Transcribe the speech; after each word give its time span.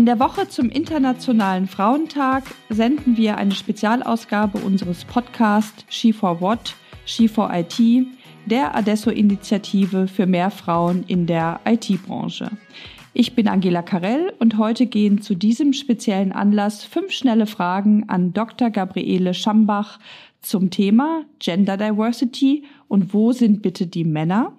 In 0.00 0.06
der 0.06 0.18
Woche 0.18 0.48
zum 0.48 0.70
Internationalen 0.70 1.66
Frauentag 1.66 2.44
senden 2.70 3.18
wir 3.18 3.36
eine 3.36 3.54
Spezialausgabe 3.54 4.56
unseres 4.56 5.04
Podcasts 5.04 5.84
She 5.90 6.14
for 6.14 6.40
What, 6.40 6.74
She 7.04 7.28
for 7.28 7.50
IT, 7.52 8.06
der 8.46 8.74
Adesso-Initiative 8.74 10.08
für 10.08 10.24
mehr 10.24 10.50
Frauen 10.50 11.04
in 11.06 11.26
der 11.26 11.60
IT-Branche. 11.66 12.50
Ich 13.12 13.34
bin 13.34 13.46
Angela 13.46 13.82
Karell 13.82 14.32
und 14.38 14.56
heute 14.56 14.86
gehen 14.86 15.20
zu 15.20 15.34
diesem 15.34 15.74
speziellen 15.74 16.32
Anlass 16.32 16.82
fünf 16.82 17.12
schnelle 17.12 17.46
Fragen 17.46 18.08
an 18.08 18.32
Dr. 18.32 18.70
Gabriele 18.70 19.34
Schambach 19.34 19.98
zum 20.40 20.70
Thema 20.70 21.26
Gender 21.40 21.76
Diversity 21.76 22.64
und 22.88 23.12
wo 23.12 23.32
sind 23.32 23.60
bitte 23.60 23.86
die 23.86 24.04
Männer? 24.04 24.54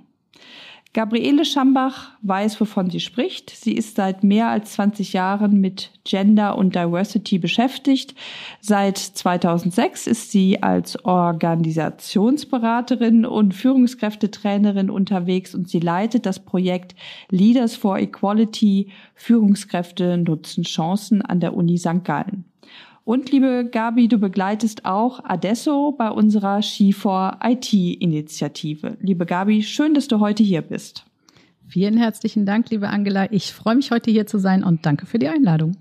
Gabriele 0.94 1.46
Schambach 1.46 2.10
weiß, 2.22 2.60
wovon 2.60 2.90
sie 2.90 3.00
spricht. 3.00 3.50
Sie 3.50 3.72
ist 3.72 3.96
seit 3.96 4.26
mehr 4.26 4.50
als 4.50 4.74
20 4.74 5.14
Jahren 5.14 5.62
mit 5.62 5.90
Gender 6.04 6.58
und 6.58 6.76
Diversity 6.76 7.38
beschäftigt. 7.38 8.14
Seit 8.60 8.98
2006 8.98 10.08
ist 10.08 10.32
sie 10.32 10.62
als 10.62 11.06
Organisationsberaterin 11.06 13.26
und 13.26 13.54
Führungskräftetrainerin 13.54 14.90
unterwegs 14.90 15.56
und 15.56 15.70
sie 15.70 15.80
leitet 15.80 16.26
das 16.26 16.44
Projekt 16.44 16.94
Leaders 17.30 17.78
for 17.78 17.98
Equality 17.98 18.90
Führungskräfte 19.16 20.18
nutzen 20.18 20.66
Chancen 20.66 21.22
an 21.22 21.40
der 21.40 21.56
Uni 21.56 21.78
St. 21.78 22.04
Gallen. 22.04 22.44
Und 23.04 23.32
liebe 23.32 23.68
Gabi, 23.70 24.08
du 24.08 24.20
begleitest 24.20 24.86
auch 24.86 25.24
Adesso 25.24 25.92
bei 25.92 26.10
unserer 26.10 26.60
Ski4 26.60 27.38
IT-Initiative. 27.44 28.98
Liebe 29.02 29.26
Gabi, 29.26 29.64
schön, 29.64 29.94
dass 29.94 30.08
du 30.08 30.20
heute 30.20 30.44
hier 30.44 30.62
bist. 30.62 31.06
Vielen 31.68 31.98
herzlichen 31.98 32.46
Dank, 32.46 32.70
liebe 32.70 32.90
Angela. 32.90 33.32
Ich 33.32 33.54
freue 33.54 33.76
mich 33.76 33.92
heute 33.92 34.12
hier 34.12 34.28
zu 34.28 34.38
sein 34.38 34.64
und 34.64 34.86
danke 34.86 35.06
für 35.06 35.20
die 35.20 35.30
Einladung. 35.30 35.78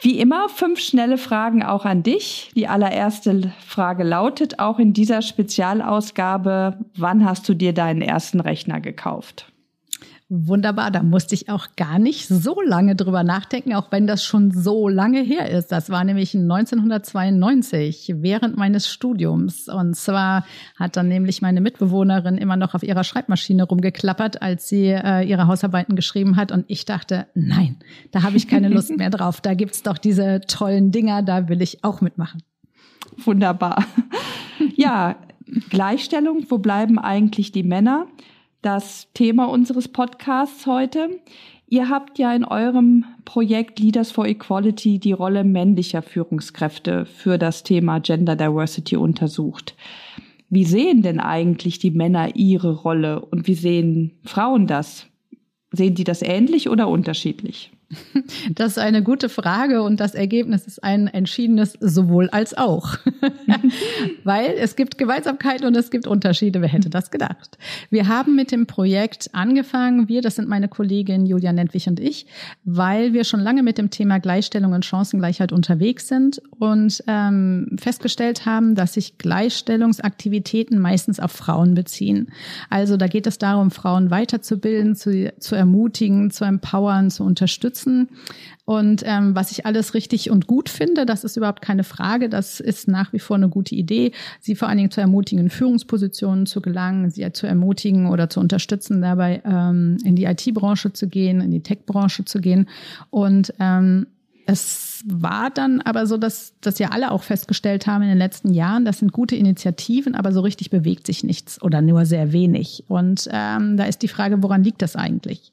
Wie 0.00 0.18
immer 0.18 0.48
fünf 0.48 0.80
schnelle 0.80 1.18
Fragen 1.18 1.62
auch 1.62 1.84
an 1.84 2.02
dich. 2.02 2.50
Die 2.56 2.66
allererste 2.66 3.52
Frage 3.64 4.02
lautet 4.02 4.58
auch 4.58 4.78
in 4.78 4.92
dieser 4.92 5.22
Spezialausgabe, 5.22 6.78
wann 6.96 7.24
hast 7.24 7.48
du 7.48 7.54
dir 7.54 7.72
deinen 7.72 8.02
ersten 8.02 8.40
Rechner 8.40 8.80
gekauft? 8.80 9.53
Wunderbar, 10.30 10.90
da 10.90 11.02
musste 11.02 11.34
ich 11.34 11.50
auch 11.50 11.76
gar 11.76 11.98
nicht 11.98 12.28
so 12.28 12.62
lange 12.62 12.96
drüber 12.96 13.22
nachdenken, 13.22 13.74
auch 13.74 13.92
wenn 13.92 14.06
das 14.06 14.24
schon 14.24 14.52
so 14.52 14.88
lange 14.88 15.20
her 15.20 15.50
ist. 15.50 15.70
Das 15.70 15.90
war 15.90 16.02
nämlich 16.02 16.34
1992 16.34 18.14
während 18.16 18.56
meines 18.56 18.88
Studiums. 18.88 19.68
Und 19.68 19.94
zwar 19.94 20.46
hat 20.76 20.96
dann 20.96 21.08
nämlich 21.08 21.42
meine 21.42 21.60
Mitbewohnerin 21.60 22.38
immer 22.38 22.56
noch 22.56 22.74
auf 22.74 22.82
ihrer 22.82 23.04
Schreibmaschine 23.04 23.64
rumgeklappert, 23.64 24.40
als 24.40 24.66
sie 24.66 24.86
äh, 24.86 25.28
ihre 25.28 25.46
Hausarbeiten 25.46 25.94
geschrieben 25.94 26.36
hat. 26.36 26.52
Und 26.52 26.64
ich 26.68 26.86
dachte, 26.86 27.26
nein, 27.34 27.76
da 28.10 28.22
habe 28.22 28.38
ich 28.38 28.48
keine 28.48 28.68
Lust 28.68 28.96
mehr 28.96 29.10
drauf. 29.10 29.42
Da 29.42 29.52
gibt's 29.52 29.82
doch 29.82 29.98
diese 29.98 30.40
tollen 30.48 30.90
Dinger, 30.90 31.22
da 31.22 31.50
will 31.50 31.60
ich 31.60 31.84
auch 31.84 32.00
mitmachen. 32.00 32.42
Wunderbar. 33.24 33.84
Ja, 34.76 35.16
Gleichstellung, 35.68 36.46
wo 36.48 36.58
bleiben 36.58 36.98
eigentlich 36.98 37.52
die 37.52 37.64
Männer? 37.64 38.06
Das 38.64 39.08
Thema 39.12 39.44
unseres 39.50 39.88
Podcasts 39.88 40.66
heute. 40.66 41.20
Ihr 41.68 41.90
habt 41.90 42.18
ja 42.18 42.34
in 42.34 42.44
eurem 42.44 43.04
Projekt 43.26 43.78
Leaders 43.78 44.10
for 44.10 44.26
Equality 44.26 44.98
die 44.98 45.12
Rolle 45.12 45.44
männlicher 45.44 46.00
Führungskräfte 46.00 47.04
für 47.04 47.36
das 47.36 47.62
Thema 47.62 47.98
Gender 48.00 48.36
Diversity 48.36 48.96
untersucht. 48.96 49.74
Wie 50.48 50.64
sehen 50.64 51.02
denn 51.02 51.20
eigentlich 51.20 51.78
die 51.78 51.90
Männer 51.90 52.36
ihre 52.36 52.72
Rolle 52.72 53.20
und 53.20 53.46
wie 53.46 53.54
sehen 53.54 54.12
Frauen 54.24 54.66
das? 54.66 55.08
Sehen 55.72 55.94
die 55.94 56.04
das 56.04 56.22
ähnlich 56.22 56.70
oder 56.70 56.88
unterschiedlich? 56.88 57.70
Das 58.54 58.72
ist 58.72 58.78
eine 58.78 59.02
gute 59.02 59.28
Frage 59.28 59.82
und 59.82 60.00
das 60.00 60.14
Ergebnis 60.14 60.66
ist 60.66 60.82
ein 60.82 61.06
entschiedenes 61.08 61.76
sowohl 61.80 62.28
als 62.30 62.56
auch. 62.56 62.96
Weil 64.24 64.54
es 64.58 64.76
gibt 64.76 64.98
Gewaltsamkeit 64.98 65.64
und 65.64 65.76
es 65.76 65.90
gibt 65.90 66.06
Unterschiede. 66.06 66.60
Wer 66.60 66.68
hätte 66.68 66.90
das 66.90 67.10
gedacht? 67.10 67.58
Wir 67.90 68.08
haben 68.08 68.36
mit 68.36 68.52
dem 68.52 68.66
Projekt 68.66 69.30
angefangen, 69.32 70.08
wir, 70.08 70.22
das 70.22 70.36
sind 70.36 70.48
meine 70.48 70.68
Kollegin 70.68 71.26
Julia 71.26 71.52
Nentwich 71.52 71.88
und 71.88 72.00
ich, 72.00 72.26
weil 72.64 73.12
wir 73.12 73.24
schon 73.24 73.40
lange 73.40 73.62
mit 73.62 73.78
dem 73.78 73.90
Thema 73.90 74.18
Gleichstellung 74.18 74.72
und 74.72 74.84
Chancengleichheit 74.84 75.52
unterwegs 75.52 76.08
sind 76.08 76.40
und 76.58 77.02
ähm, 77.06 77.76
festgestellt 77.78 78.46
haben, 78.46 78.74
dass 78.74 78.94
sich 78.94 79.18
Gleichstellungsaktivitäten 79.18 80.78
meistens 80.78 81.20
auf 81.20 81.32
Frauen 81.32 81.74
beziehen. 81.74 82.28
Also 82.70 82.96
da 82.96 83.06
geht 83.06 83.26
es 83.26 83.38
darum, 83.38 83.70
Frauen 83.70 84.10
weiterzubilden, 84.10 84.94
zu, 84.96 85.32
zu 85.38 85.54
ermutigen, 85.54 86.30
zu 86.30 86.44
empowern, 86.44 87.10
zu 87.10 87.24
unterstützen 87.24 87.83
unterstützen. 87.84 88.08
Und 88.66 89.02
ähm, 89.04 89.34
was 89.34 89.50
ich 89.50 89.66
alles 89.66 89.92
richtig 89.92 90.30
und 90.30 90.46
gut 90.46 90.70
finde, 90.70 91.04
das 91.04 91.22
ist 91.22 91.36
überhaupt 91.36 91.60
keine 91.60 91.84
Frage. 91.84 92.30
Das 92.30 92.60
ist 92.60 92.88
nach 92.88 93.12
wie 93.12 93.18
vor 93.18 93.36
eine 93.36 93.50
gute 93.50 93.74
Idee, 93.74 94.12
sie 94.40 94.54
vor 94.54 94.68
allen 94.68 94.78
Dingen 94.78 94.90
zu 94.90 95.02
ermutigen, 95.02 95.44
in 95.44 95.50
Führungspositionen 95.50 96.46
zu 96.46 96.62
gelangen, 96.62 97.10
sie 97.10 97.30
zu 97.32 97.46
ermutigen 97.46 98.06
oder 98.06 98.30
zu 98.30 98.40
unterstützen, 98.40 99.02
dabei 99.02 99.42
ähm, 99.44 99.98
in 100.04 100.16
die 100.16 100.24
IT-Branche 100.24 100.94
zu 100.94 101.08
gehen, 101.08 101.42
in 101.42 101.50
die 101.50 101.62
Tech-Branche 101.62 102.24
zu 102.24 102.40
gehen. 102.40 102.68
Und 103.10 103.52
ähm, 103.60 104.06
es 104.46 105.02
war 105.06 105.50
dann 105.50 105.80
aber 105.80 106.06
so, 106.06 106.16
dass, 106.16 106.54
dass 106.60 106.78
ja 106.78 106.88
alle 106.90 107.10
auch 107.10 107.22
festgestellt 107.22 107.86
haben 107.86 108.02
in 108.02 108.08
den 108.08 108.18
letzten 108.18 108.52
Jahren, 108.52 108.84
das 108.84 108.98
sind 108.98 109.12
gute 109.12 109.36
Initiativen, 109.36 110.14
aber 110.14 110.32
so 110.32 110.40
richtig 110.40 110.70
bewegt 110.70 111.06
sich 111.06 111.24
nichts 111.24 111.62
oder 111.62 111.82
nur 111.82 112.04
sehr 112.06 112.32
wenig. 112.32 112.84
Und 112.88 113.28
ähm, 113.32 113.76
da 113.76 113.84
ist 113.84 114.02
die 114.02 114.08
Frage, 114.08 114.42
woran 114.42 114.64
liegt 114.64 114.82
das 114.82 114.96
eigentlich? 114.96 115.52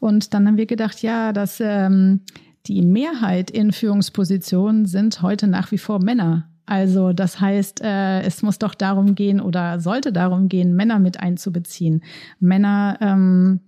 Und 0.00 0.34
dann 0.34 0.46
haben 0.46 0.56
wir 0.56 0.66
gedacht, 0.66 1.02
ja, 1.02 1.32
dass 1.32 1.60
ähm, 1.60 2.20
die 2.66 2.82
Mehrheit 2.82 3.50
in 3.50 3.72
Führungspositionen 3.72 4.86
sind 4.86 5.22
heute 5.22 5.46
nach 5.46 5.70
wie 5.70 5.78
vor 5.78 6.02
Männer. 6.02 6.48
Also 6.66 7.12
das 7.12 7.40
heißt, 7.40 7.82
äh, 7.82 8.22
es 8.22 8.42
muss 8.42 8.58
doch 8.58 8.74
darum 8.74 9.14
gehen 9.14 9.40
oder 9.40 9.80
sollte 9.80 10.12
darum 10.12 10.48
gehen, 10.48 10.74
Männer 10.74 10.98
mit 10.98 11.20
einzubeziehen. 11.20 12.02
Männer 12.40 12.96
ähm, 13.00 13.60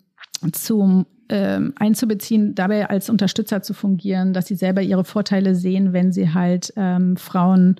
zum 0.52 1.06
ähm, 1.28 1.72
einzubeziehen, 1.76 2.54
dabei 2.54 2.88
als 2.88 3.10
Unterstützer 3.10 3.62
zu 3.62 3.74
fungieren, 3.74 4.32
dass 4.32 4.46
sie 4.46 4.54
selber 4.54 4.82
ihre 4.82 5.04
Vorteile 5.04 5.54
sehen, 5.54 5.92
wenn 5.92 6.12
sie 6.12 6.32
halt 6.32 6.72
ähm, 6.76 7.16
Frauen, 7.16 7.76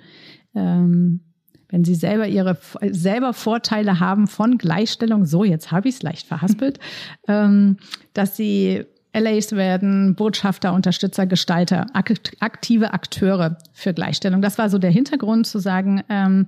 ähm, 0.55 1.21
wenn 1.69 1.83
sie 1.83 1.95
selber 1.95 2.27
ihre 2.27 2.57
selber 2.91 3.33
Vorteile 3.33 3.99
haben 3.99 4.27
von 4.27 4.57
Gleichstellung, 4.57 5.25
so 5.25 5.43
jetzt 5.43 5.71
habe 5.71 5.89
ich 5.89 5.95
es 5.95 6.03
leicht 6.03 6.27
verhaspelt, 6.27 6.79
ähm, 7.27 7.77
dass 8.13 8.37
sie 8.37 8.85
LAs 9.13 9.53
werden, 9.53 10.15
Botschafter, 10.15 10.73
Unterstützer, 10.73 11.25
Gestalter, 11.25 11.87
aktive 11.93 12.93
Akteure 12.93 13.57
für 13.73 13.93
Gleichstellung. 13.93 14.41
Das 14.41 14.57
war 14.57 14.69
so 14.69 14.77
der 14.77 14.91
Hintergrund 14.91 15.47
zu 15.47 15.59
sagen, 15.59 16.03
ähm, 16.09 16.47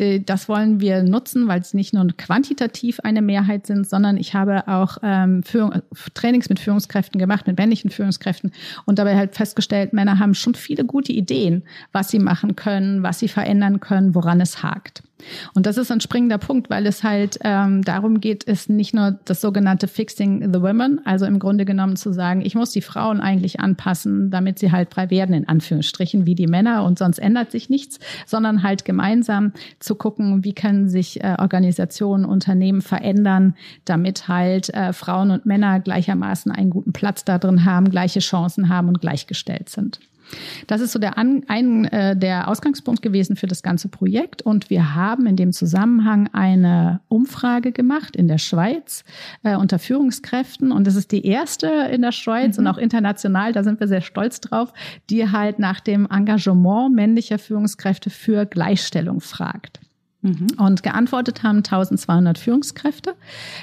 das 0.00 0.48
wollen 0.48 0.80
wir 0.80 1.02
nutzen, 1.02 1.48
weil 1.48 1.60
es 1.60 1.74
nicht 1.74 1.92
nur 1.92 2.06
quantitativ 2.16 3.00
eine 3.00 3.22
Mehrheit 3.22 3.66
sind, 3.66 3.88
sondern 3.88 4.16
ich 4.16 4.34
habe 4.34 4.66
auch 4.68 4.98
ähm, 5.02 5.42
Führung, 5.42 5.74
Trainings 6.14 6.48
mit 6.48 6.58
Führungskräften 6.58 7.18
gemacht, 7.18 7.46
mit 7.46 7.58
männlichen 7.58 7.90
Führungskräften 7.90 8.52
und 8.86 8.98
dabei 8.98 9.16
halt 9.16 9.34
festgestellt, 9.34 9.92
Männer 9.92 10.18
haben 10.18 10.34
schon 10.34 10.54
viele 10.54 10.84
gute 10.84 11.12
Ideen, 11.12 11.64
was 11.92 12.10
sie 12.10 12.18
machen 12.18 12.56
können, 12.56 13.02
was 13.02 13.18
sie 13.18 13.28
verändern 13.28 13.80
können, 13.80 14.14
woran 14.14 14.40
es 14.40 14.62
hakt. 14.62 15.02
Und 15.54 15.66
das 15.66 15.76
ist 15.76 15.90
ein 15.90 16.00
springender 16.00 16.38
Punkt, 16.38 16.70
weil 16.70 16.86
es 16.86 17.02
halt 17.02 17.38
ähm, 17.42 17.82
darum 17.82 18.20
geht, 18.20 18.44
ist 18.44 18.70
nicht 18.70 18.94
nur 18.94 19.18
das 19.24 19.40
sogenannte 19.40 19.88
Fixing 19.88 20.52
the 20.52 20.60
Women, 20.60 21.00
also 21.04 21.26
im 21.26 21.38
Grunde 21.38 21.64
genommen 21.64 21.96
zu 21.96 22.12
sagen, 22.12 22.40
ich 22.40 22.54
muss 22.54 22.70
die 22.70 22.80
Frauen 22.80 23.20
eigentlich 23.20 23.60
anpassen, 23.60 24.30
damit 24.30 24.58
sie 24.58 24.72
halt 24.72 24.92
frei 24.92 25.10
werden, 25.10 25.34
in 25.34 25.48
Anführungsstrichen, 25.48 26.26
wie 26.26 26.34
die 26.34 26.46
Männer 26.46 26.84
und 26.84 26.98
sonst 26.98 27.18
ändert 27.18 27.50
sich 27.50 27.70
nichts, 27.70 27.98
sondern 28.26 28.62
halt 28.62 28.84
gemeinsam 28.84 29.52
zu 29.78 29.94
gucken, 29.94 30.44
wie 30.44 30.54
können 30.54 30.88
sich 30.88 31.22
äh, 31.22 31.36
Organisationen, 31.38 32.24
Unternehmen 32.24 32.82
verändern, 32.82 33.54
damit 33.84 34.28
halt 34.28 34.72
äh, 34.74 34.92
Frauen 34.92 35.30
und 35.30 35.46
Männer 35.46 35.80
gleichermaßen 35.80 36.52
einen 36.52 36.70
guten 36.70 36.92
Platz 36.92 37.24
da 37.24 37.38
drin 37.38 37.64
haben, 37.64 37.90
gleiche 37.90 38.20
Chancen 38.20 38.68
haben 38.68 38.88
und 38.88 39.00
gleichgestellt 39.00 39.68
sind. 39.68 40.00
Das 40.66 40.80
ist 40.80 40.92
so 40.92 40.98
der, 40.98 41.18
An 41.18 41.44
ein, 41.48 41.84
äh, 41.86 42.16
der 42.16 42.48
Ausgangspunkt 42.48 43.02
gewesen 43.02 43.36
für 43.36 43.46
das 43.46 43.62
ganze 43.62 43.88
Projekt. 43.88 44.42
Und 44.42 44.70
wir 44.70 44.94
haben 44.94 45.26
in 45.26 45.36
dem 45.36 45.52
Zusammenhang 45.52 46.28
eine 46.32 47.00
Umfrage 47.08 47.72
gemacht 47.72 48.16
in 48.16 48.28
der 48.28 48.38
Schweiz 48.38 49.04
äh, 49.42 49.56
unter 49.56 49.78
Führungskräften. 49.78 50.72
Und 50.72 50.86
das 50.86 50.96
ist 50.96 51.12
die 51.12 51.26
erste 51.26 51.66
in 51.66 52.02
der 52.02 52.12
Schweiz 52.12 52.56
mhm. 52.56 52.66
und 52.66 52.72
auch 52.72 52.78
international, 52.78 53.52
da 53.52 53.62
sind 53.62 53.80
wir 53.80 53.88
sehr 53.88 54.00
stolz 54.00 54.40
drauf, 54.40 54.72
die 55.08 55.30
halt 55.30 55.58
nach 55.58 55.80
dem 55.80 56.06
Engagement 56.10 56.94
männlicher 56.94 57.38
Führungskräfte 57.38 58.10
für 58.10 58.46
Gleichstellung 58.46 59.20
fragt. 59.20 59.80
Mhm. 60.22 60.48
Und 60.58 60.82
geantwortet 60.82 61.42
haben 61.42 61.58
1200 61.58 62.38
Führungskräfte. 62.38 63.14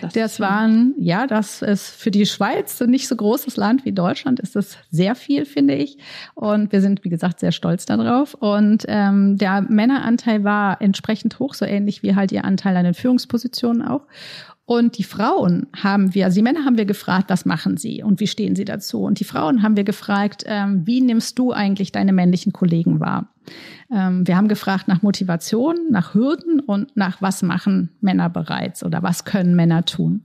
Das, 0.02 0.14
das 0.14 0.40
waren, 0.40 0.96
ja, 0.98 1.28
das 1.28 1.62
ist 1.62 1.90
für 1.90 2.10
die 2.10 2.26
Schweiz 2.26 2.82
ein 2.82 2.90
nicht 2.90 3.08
so 3.08 3.16
großes 3.16 3.58
Land 3.58 3.86
wie 3.86 3.92
Deutschland, 3.92 4.40
ist 4.40 4.56
das 4.56 4.78
sehr 4.90 5.14
viel, 5.14 5.46
finde 5.46 5.76
ich. 5.76 6.00
Und 6.34 6.72
wir 6.72 6.82
sind, 6.82 7.04
wie 7.04 7.10
gesagt, 7.10 7.40
sehr 7.40 7.52
stolz 7.52 7.86
darauf. 7.86 8.34
Und 8.34 8.86
ähm, 8.88 9.38
der 9.38 9.62
Männeranteil 9.62 10.44
war 10.44 10.82
entsprechend 10.82 11.38
hoch, 11.38 11.54
so 11.54 11.66
ähnlich 11.66 12.02
wie 12.02 12.16
halt 12.16 12.32
ihr 12.32 12.44
Anteil 12.44 12.76
an 12.76 12.86
den 12.86 12.96
Führungspositionen 12.96 13.84
auch. 13.84 14.08
Und 14.66 14.98
die 14.98 15.04
Frauen 15.04 15.68
haben 15.82 16.14
wir, 16.14 16.26
also 16.26 16.36
die 16.36 16.42
Männer 16.42 16.66
haben 16.66 16.78
wir 16.78 16.86
gefragt, 16.86 17.30
was 17.30 17.46
machen 17.46 17.78
sie 17.78 18.04
und 18.04 18.20
wie 18.20 18.28
stehen 18.28 18.56
sie 18.56 18.66
dazu? 18.66 19.04
Und 19.04 19.22
die 19.22 19.24
Frauen 19.24 19.64
haben 19.64 19.78
wir 19.78 19.86
gefragt, 19.86 20.44
ähm, 20.46 20.86
wie 20.86 21.00
nimmst 21.00 21.40
du 21.40 21.54
eigentlich 21.54 21.94
deine 21.94 22.12
männlichen 22.12 22.52
Kollegen 22.52 23.00
wahr? 23.00 23.30
Ähm, 23.90 24.28
wir 24.28 24.36
haben 24.36 24.48
gefragt 24.48 24.88
nach 24.88 25.02
Motivation, 25.02 25.76
nach 25.90 26.14
Hürden 26.14 26.60
und 26.60 26.96
nach 26.98 27.22
was 27.22 27.42
machen 27.42 27.90
Männer 28.02 28.30
bereits 28.30 28.84
oder 28.84 29.04
was 29.04 29.24
können 29.26 29.56
Männer 29.56 29.86
tun. 29.86 30.24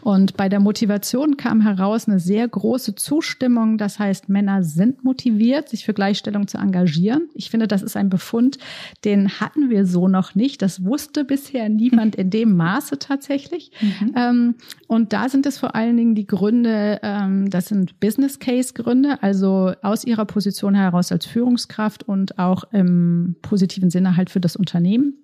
Und 0.00 0.36
bei 0.36 0.48
der 0.48 0.60
Motivation 0.60 1.36
kam 1.36 1.60
heraus 1.60 2.08
eine 2.08 2.18
sehr 2.18 2.48
große 2.48 2.94
Zustimmung. 2.94 3.78
Das 3.78 3.98
heißt, 3.98 4.28
Männer 4.28 4.64
sind 4.64 5.04
motiviert, 5.04 5.68
sich 5.68 5.84
für 5.84 5.94
Gleichstellung 5.94 6.48
zu 6.48 6.58
engagieren. 6.58 7.28
Ich 7.34 7.50
finde, 7.50 7.68
das 7.68 7.82
ist 7.82 7.96
ein 7.96 8.08
Befund, 8.08 8.58
den 9.04 9.40
hatten 9.40 9.70
wir 9.70 9.86
so 9.86 10.08
noch 10.08 10.34
nicht. 10.34 10.62
Das 10.62 10.84
wusste 10.84 11.24
bisher 11.24 11.68
niemand 11.68 12.16
in 12.16 12.30
dem 12.30 12.56
Maße 12.56 12.98
tatsächlich. 12.98 13.70
Mhm. 13.80 14.12
Ähm, 14.16 14.54
und 14.88 15.12
da 15.12 15.28
sind 15.28 15.46
es 15.46 15.58
vor 15.58 15.74
allen 15.74 15.96
Dingen 15.96 16.14
die 16.14 16.26
Gründe, 16.26 16.98
ähm, 17.02 17.48
das 17.50 17.66
sind 17.66 18.00
Business 18.00 18.38
Case 18.38 18.72
Gründe, 18.74 19.22
also 19.22 19.72
aus 19.82 20.04
ihrer 20.04 20.24
Position 20.24 20.74
heraus 20.74 21.12
als 21.12 21.26
Führungskraft 21.26 22.08
und 22.08 22.38
auch 22.38 22.61
im 22.72 23.36
positiven 23.42 23.90
Sinne 23.90 24.16
halt 24.16 24.30
für 24.30 24.40
das 24.40 24.56
Unternehmen. 24.56 25.14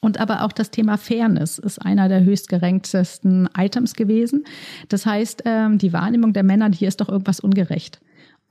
Und 0.00 0.20
aber 0.20 0.44
auch 0.44 0.52
das 0.52 0.70
Thema 0.70 0.96
Fairness 0.96 1.58
ist 1.58 1.78
einer 1.78 2.08
der 2.08 2.22
höchstgerenktesten 2.22 3.48
Items 3.56 3.94
gewesen. 3.94 4.44
Das 4.88 5.06
heißt, 5.06 5.42
ähm, 5.44 5.78
die 5.78 5.92
Wahrnehmung 5.92 6.32
der 6.32 6.44
Männer, 6.44 6.70
hier 6.72 6.88
ist 6.88 7.00
doch 7.00 7.08
irgendwas 7.08 7.40
ungerecht. 7.40 8.00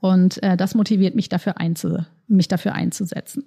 Und 0.00 0.42
äh, 0.42 0.56
das 0.56 0.74
motiviert 0.74 1.14
mich 1.14 1.28
dafür, 1.28 1.58
einzu, 1.58 2.04
mich 2.28 2.48
dafür 2.48 2.74
einzusetzen. 2.74 3.44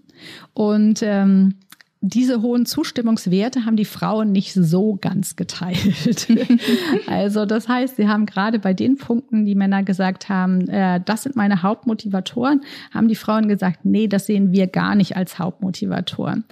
Und 0.54 1.02
ähm, 1.04 1.56
diese 2.04 2.42
hohen 2.42 2.66
Zustimmungswerte 2.66 3.64
haben 3.66 3.76
die 3.76 3.86
Frauen 3.86 4.32
nicht 4.32 4.54
so 4.54 4.98
ganz 5.00 5.36
geteilt. 5.36 6.28
also 7.08 7.46
das 7.46 7.68
heißt, 7.68 7.98
sie 7.98 8.08
haben 8.08 8.26
gerade 8.26 8.58
bei 8.58 8.74
den 8.74 8.98
Punkten, 8.98 9.46
die 9.46 9.54
Männer 9.54 9.84
gesagt 9.84 10.28
haben, 10.28 10.68
äh, 10.68 11.00
das 11.06 11.24
sind 11.24 11.36
meine 11.36 11.62
Hauptmotivatoren, 11.62 12.62
haben 12.92 13.08
die 13.08 13.16
Frauen 13.16 13.48
gesagt, 13.48 13.86
nee, 13.86 14.08
das 14.08 14.26
sehen 14.26 14.52
wir 14.52 14.66
gar 14.66 14.96
nicht 14.96 15.16
als 15.16 15.38
Hauptmotivatoren. 15.38 16.44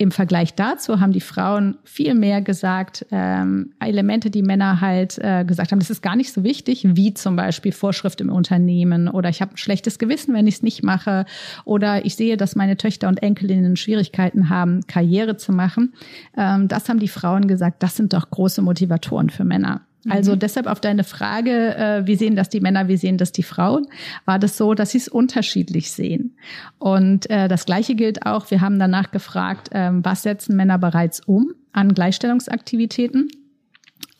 Im 0.00 0.12
Vergleich 0.12 0.54
dazu 0.54 0.98
haben 0.98 1.12
die 1.12 1.20
Frauen 1.20 1.76
viel 1.84 2.14
mehr 2.14 2.40
gesagt, 2.40 3.04
ähm, 3.10 3.74
Elemente, 3.80 4.30
die 4.30 4.40
Männer 4.40 4.80
halt 4.80 5.18
äh, 5.18 5.44
gesagt 5.44 5.72
haben, 5.72 5.78
das 5.78 5.90
ist 5.90 6.00
gar 6.00 6.16
nicht 6.16 6.32
so 6.32 6.42
wichtig, 6.42 6.86
wie 6.88 7.12
zum 7.12 7.36
Beispiel 7.36 7.70
Vorschrift 7.70 8.22
im 8.22 8.30
Unternehmen 8.30 9.08
oder 9.08 9.28
ich 9.28 9.42
habe 9.42 9.52
ein 9.52 9.56
schlechtes 9.58 9.98
Gewissen, 9.98 10.32
wenn 10.32 10.46
ich 10.46 10.54
es 10.54 10.62
nicht 10.62 10.82
mache 10.82 11.26
oder 11.66 12.06
ich 12.06 12.16
sehe, 12.16 12.38
dass 12.38 12.56
meine 12.56 12.78
Töchter 12.78 13.08
und 13.08 13.22
Enkelinnen 13.22 13.76
Schwierigkeiten 13.76 14.48
haben, 14.48 14.86
Karriere 14.86 15.36
zu 15.36 15.52
machen. 15.52 15.92
Ähm, 16.34 16.66
das 16.66 16.88
haben 16.88 16.98
die 16.98 17.06
Frauen 17.06 17.46
gesagt, 17.46 17.82
das 17.82 17.94
sind 17.94 18.14
doch 18.14 18.30
große 18.30 18.62
Motivatoren 18.62 19.28
für 19.28 19.44
Männer. 19.44 19.82
Also 20.08 20.32
mhm. 20.32 20.38
deshalb 20.38 20.66
auf 20.66 20.80
deine 20.80 21.04
Frage, 21.04 21.76
äh, 21.76 22.06
wie 22.06 22.16
sehen 22.16 22.36
das 22.36 22.48
die 22.48 22.60
Männer, 22.60 22.88
wie 22.88 22.96
sehen 22.96 23.18
das 23.18 23.32
die 23.32 23.42
Frauen, 23.42 23.86
war 24.24 24.38
das 24.38 24.56
so, 24.56 24.74
dass 24.74 24.90
sie 24.90 24.98
es 24.98 25.08
unterschiedlich 25.08 25.92
sehen. 25.92 26.36
Und 26.78 27.28
äh, 27.28 27.48
das 27.48 27.66
Gleiche 27.66 27.94
gilt 27.94 28.24
auch, 28.24 28.50
wir 28.50 28.60
haben 28.60 28.78
danach 28.78 29.10
gefragt, 29.10 29.72
äh, 29.72 29.90
was 29.92 30.22
setzen 30.22 30.56
Männer 30.56 30.78
bereits 30.78 31.20
um 31.20 31.52
an 31.72 31.94
Gleichstellungsaktivitäten 31.94 33.28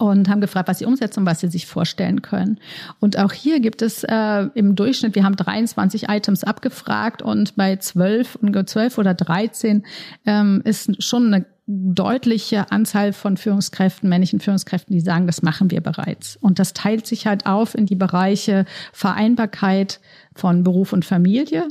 und 0.00 0.28
haben 0.28 0.40
gefragt, 0.40 0.68
was 0.68 0.78
sie 0.78 0.86
umsetzen 0.86 1.20
und 1.20 1.26
was 1.26 1.40
sie 1.40 1.48
sich 1.48 1.66
vorstellen 1.66 2.22
können. 2.22 2.58
Und 3.00 3.18
auch 3.18 3.32
hier 3.32 3.60
gibt 3.60 3.82
es 3.82 4.02
äh, 4.02 4.48
im 4.54 4.74
Durchschnitt, 4.74 5.14
wir 5.14 5.24
haben 5.24 5.36
23 5.36 6.08
Items 6.08 6.42
abgefragt 6.42 7.22
und 7.22 7.56
bei 7.56 7.76
12, 7.76 8.38
12 8.66 8.98
oder 8.98 9.14
13 9.14 9.84
ähm, 10.26 10.62
ist 10.64 11.02
schon 11.02 11.32
eine 11.32 11.44
deutliche 11.70 12.72
Anzahl 12.72 13.12
von 13.12 13.36
Führungskräften, 13.36 14.08
männlichen 14.08 14.40
Führungskräften, 14.40 14.92
die 14.92 15.00
sagen, 15.00 15.26
das 15.26 15.42
machen 15.42 15.70
wir 15.70 15.80
bereits. 15.80 16.36
Und 16.36 16.58
das 16.58 16.72
teilt 16.72 17.06
sich 17.06 17.26
halt 17.26 17.46
auf 17.46 17.76
in 17.76 17.86
die 17.86 17.94
Bereiche 17.94 18.64
Vereinbarkeit 18.92 20.00
von 20.34 20.64
Beruf 20.64 20.92
und 20.92 21.04
Familie. 21.04 21.68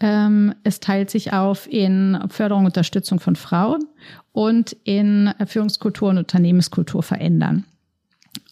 Ähm, 0.00 0.54
es 0.64 0.80
teilt 0.80 1.10
sich 1.10 1.32
auf 1.32 1.70
in 1.70 2.18
Förderung 2.28 2.64
und 2.64 2.70
Unterstützung 2.70 3.20
von 3.20 3.36
Frauen 3.36 3.84
und 4.32 4.76
in 4.84 5.32
Führungskultur 5.46 6.10
und 6.10 6.18
Unternehmenskultur 6.18 7.02
verändern. 7.02 7.64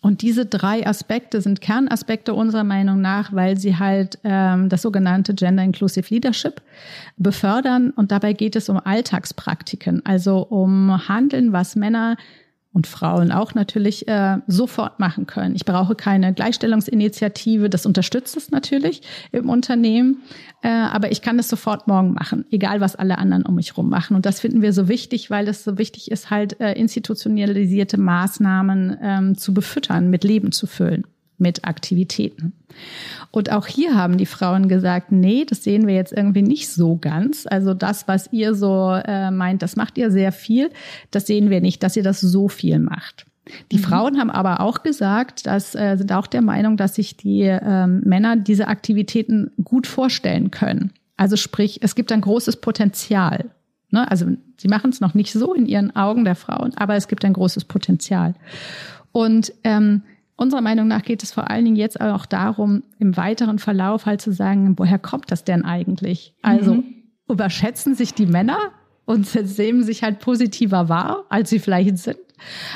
Und 0.06 0.22
diese 0.22 0.46
drei 0.46 0.86
Aspekte 0.86 1.40
sind 1.40 1.60
Kernaspekte 1.60 2.32
unserer 2.32 2.62
Meinung 2.62 3.00
nach, 3.00 3.32
weil 3.32 3.58
sie 3.58 3.76
halt 3.76 4.20
ähm, 4.22 4.68
das 4.68 4.82
sogenannte 4.82 5.34
Gender 5.34 5.64
Inclusive 5.64 6.14
Leadership 6.14 6.62
befördern. 7.16 7.90
Und 7.90 8.12
dabei 8.12 8.32
geht 8.32 8.54
es 8.54 8.68
um 8.68 8.78
Alltagspraktiken, 8.78 10.06
also 10.06 10.46
um 10.46 11.08
Handeln, 11.08 11.52
was 11.52 11.74
Männer 11.74 12.16
und 12.76 12.86
Frauen 12.86 13.32
auch 13.32 13.54
natürlich 13.54 14.06
äh, 14.06 14.36
sofort 14.46 15.00
machen 15.00 15.26
können. 15.26 15.56
Ich 15.56 15.64
brauche 15.64 15.94
keine 15.94 16.34
Gleichstellungsinitiative, 16.34 17.70
das 17.70 17.86
unterstützt 17.86 18.36
es 18.36 18.50
natürlich 18.50 19.00
im 19.32 19.48
Unternehmen, 19.48 20.18
äh, 20.60 20.68
aber 20.68 21.10
ich 21.10 21.22
kann 21.22 21.38
es 21.38 21.48
sofort 21.48 21.88
morgen 21.88 22.12
machen, 22.12 22.44
egal 22.50 22.82
was 22.82 22.94
alle 22.94 23.16
anderen 23.16 23.46
um 23.46 23.54
mich 23.54 23.70
herum 23.70 23.88
machen. 23.88 24.14
Und 24.14 24.26
das 24.26 24.40
finden 24.40 24.60
wir 24.60 24.74
so 24.74 24.88
wichtig, 24.88 25.30
weil 25.30 25.48
es 25.48 25.64
so 25.64 25.78
wichtig 25.78 26.10
ist, 26.10 26.28
halt 26.28 26.60
äh, 26.60 26.74
institutionalisierte 26.74 27.98
Maßnahmen 27.98 28.98
ähm, 29.00 29.38
zu 29.38 29.54
befüttern, 29.54 30.10
mit 30.10 30.22
Leben 30.22 30.52
zu 30.52 30.66
füllen 30.66 31.04
mit 31.38 31.64
Aktivitäten. 31.64 32.52
Und 33.30 33.52
auch 33.52 33.66
hier 33.66 33.94
haben 33.94 34.18
die 34.18 34.26
Frauen 34.26 34.68
gesagt, 34.68 35.12
nee, 35.12 35.44
das 35.44 35.64
sehen 35.64 35.86
wir 35.86 35.94
jetzt 35.94 36.12
irgendwie 36.12 36.42
nicht 36.42 36.68
so 36.68 36.96
ganz. 36.96 37.46
Also 37.48 37.74
das, 37.74 38.08
was 38.08 38.32
ihr 38.32 38.54
so 38.54 38.92
äh, 38.92 39.30
meint, 39.30 39.62
das 39.62 39.76
macht 39.76 39.98
ihr 39.98 40.10
sehr 40.10 40.32
viel, 40.32 40.70
das 41.10 41.26
sehen 41.26 41.50
wir 41.50 41.60
nicht, 41.60 41.82
dass 41.82 41.96
ihr 41.96 42.02
das 42.02 42.20
so 42.20 42.48
viel 42.48 42.78
macht. 42.78 43.26
Die 43.70 43.78
mhm. 43.78 43.82
Frauen 43.82 44.18
haben 44.18 44.30
aber 44.30 44.60
auch 44.60 44.82
gesagt, 44.82 45.46
dass 45.46 45.74
äh, 45.74 45.96
sind 45.96 46.12
auch 46.12 46.26
der 46.26 46.42
Meinung, 46.42 46.76
dass 46.76 46.96
sich 46.96 47.16
die 47.16 47.42
ähm, 47.42 48.00
Männer 48.04 48.36
diese 48.36 48.68
Aktivitäten 48.68 49.52
gut 49.62 49.86
vorstellen 49.86 50.50
können. 50.50 50.92
Also 51.16 51.36
sprich, 51.36 51.80
es 51.82 51.94
gibt 51.94 52.12
ein 52.12 52.20
großes 52.20 52.56
Potenzial. 52.56 53.46
Ne? 53.90 54.10
Also 54.10 54.26
sie 54.58 54.68
machen 54.68 54.90
es 54.90 55.00
noch 55.00 55.14
nicht 55.14 55.32
so 55.32 55.54
in 55.54 55.66
ihren 55.66 55.94
Augen 55.94 56.24
der 56.24 56.34
Frauen, 56.34 56.72
aber 56.76 56.96
es 56.96 57.08
gibt 57.08 57.24
ein 57.24 57.32
großes 57.32 57.64
Potenzial. 57.64 58.34
Und 59.12 59.52
ähm, 59.64 60.02
Unserer 60.36 60.60
Meinung 60.60 60.86
nach 60.86 61.02
geht 61.02 61.22
es 61.22 61.32
vor 61.32 61.50
allen 61.50 61.64
Dingen 61.64 61.76
jetzt 61.76 62.00
auch 62.00 62.26
darum, 62.26 62.82
im 62.98 63.16
weiteren 63.16 63.58
Verlauf 63.58 64.04
halt 64.04 64.20
zu 64.20 64.32
sagen, 64.32 64.74
woher 64.76 64.98
kommt 64.98 65.30
das 65.30 65.44
denn 65.44 65.64
eigentlich? 65.64 66.34
Also 66.42 66.74
mhm. 66.74 66.84
überschätzen 67.28 67.94
sich 67.94 68.12
die 68.12 68.26
Männer 68.26 68.58
und 69.06 69.26
sehen 69.26 69.82
sich 69.82 70.02
halt 70.02 70.18
positiver 70.18 70.88
wahr, 70.90 71.24
als 71.30 71.48
sie 71.48 71.58
vielleicht 71.58 71.98
sind? 71.98 72.18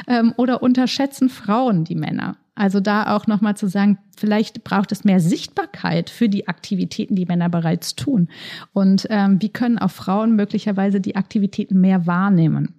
Ähm, 0.07 0.33
oder 0.39 0.63
unterschätzen 0.63 1.29
Frauen 1.29 1.85
die 1.85 1.97
Männer? 1.97 2.37
Also 2.55 2.81
da 2.81 3.17
auch 3.17 3.27
nochmal 3.27 3.57
zu 3.57 3.69
sagen, 3.69 3.99
vielleicht 4.17 4.65
braucht 4.65 4.93
es 4.93 5.05
mehr 5.05 5.21
Sichtbarkeit 5.21 6.11
für 6.11 6.29
die 6.29 6.49
Aktivitäten, 6.49 7.15
die 7.15 7.27
Männer 7.27 7.49
bereits 7.49 7.95
tun. 7.95 8.29
Und 8.73 9.07
ähm, 9.11 9.41
wie 9.41 9.49
können 9.49 9.79
auch 9.79 9.91
Frauen 9.91 10.37
möglicherweise 10.37 11.01
die 11.01 11.17
Aktivitäten 11.17 11.81
mehr 11.81 12.07
wahrnehmen? 12.07 12.75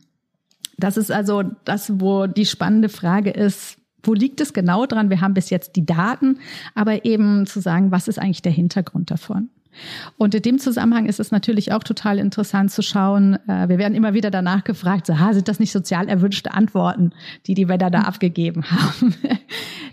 Das 0.78 0.98
ist 0.98 1.12
also 1.12 1.44
das, 1.66 2.00
wo 2.00 2.28
die 2.28 2.46
spannende 2.46 2.90
Frage 2.90 3.32
ist, 3.32 3.78
wo 4.04 4.14
liegt 4.14 4.42
es 4.42 4.54
genau 4.54 4.86
dran? 4.86 5.10
Wir 5.10 5.22
haben 5.22 5.34
bis 5.34 5.50
jetzt 5.50 5.76
die 5.76 5.86
Daten, 5.86 6.40
aber 6.76 7.06
eben 7.06 7.46
zu 7.46 7.60
sagen, 7.60 7.92
was 7.92 8.08
ist 8.08 8.20
eigentlich 8.20 8.42
der 8.42 8.52
Hintergrund 8.52 9.12
davon? 9.12 9.50
Und 10.18 10.36
in 10.36 10.42
dem 10.42 10.60
Zusammenhang 10.60 11.06
ist 11.06 11.20
es 11.20 11.32
natürlich 11.32 11.72
auch 11.72 11.84
total 11.84 12.20
interessant 12.20 12.72
zu 12.72 12.82
schauen. 12.82 13.36
Äh, 13.48 13.70
wir 13.70 13.78
werden 13.78 13.96
immer 13.96 14.14
wieder 14.14 14.30
danach 14.30 14.64
gefragt, 14.64 15.08
so, 15.08 15.20
ha, 15.20 15.34
sind 15.34 15.48
das 15.48 15.60
nicht 15.60 15.72
sozial 15.72 16.10
erwünschte 16.10 16.54
Antworten, 16.54 17.14
die 17.48 17.54
die 17.54 17.66
Männer 17.66 17.90
da 17.90 18.00
hm. 18.00 18.06
abgegeben 18.06 18.70
haben? 18.70 19.16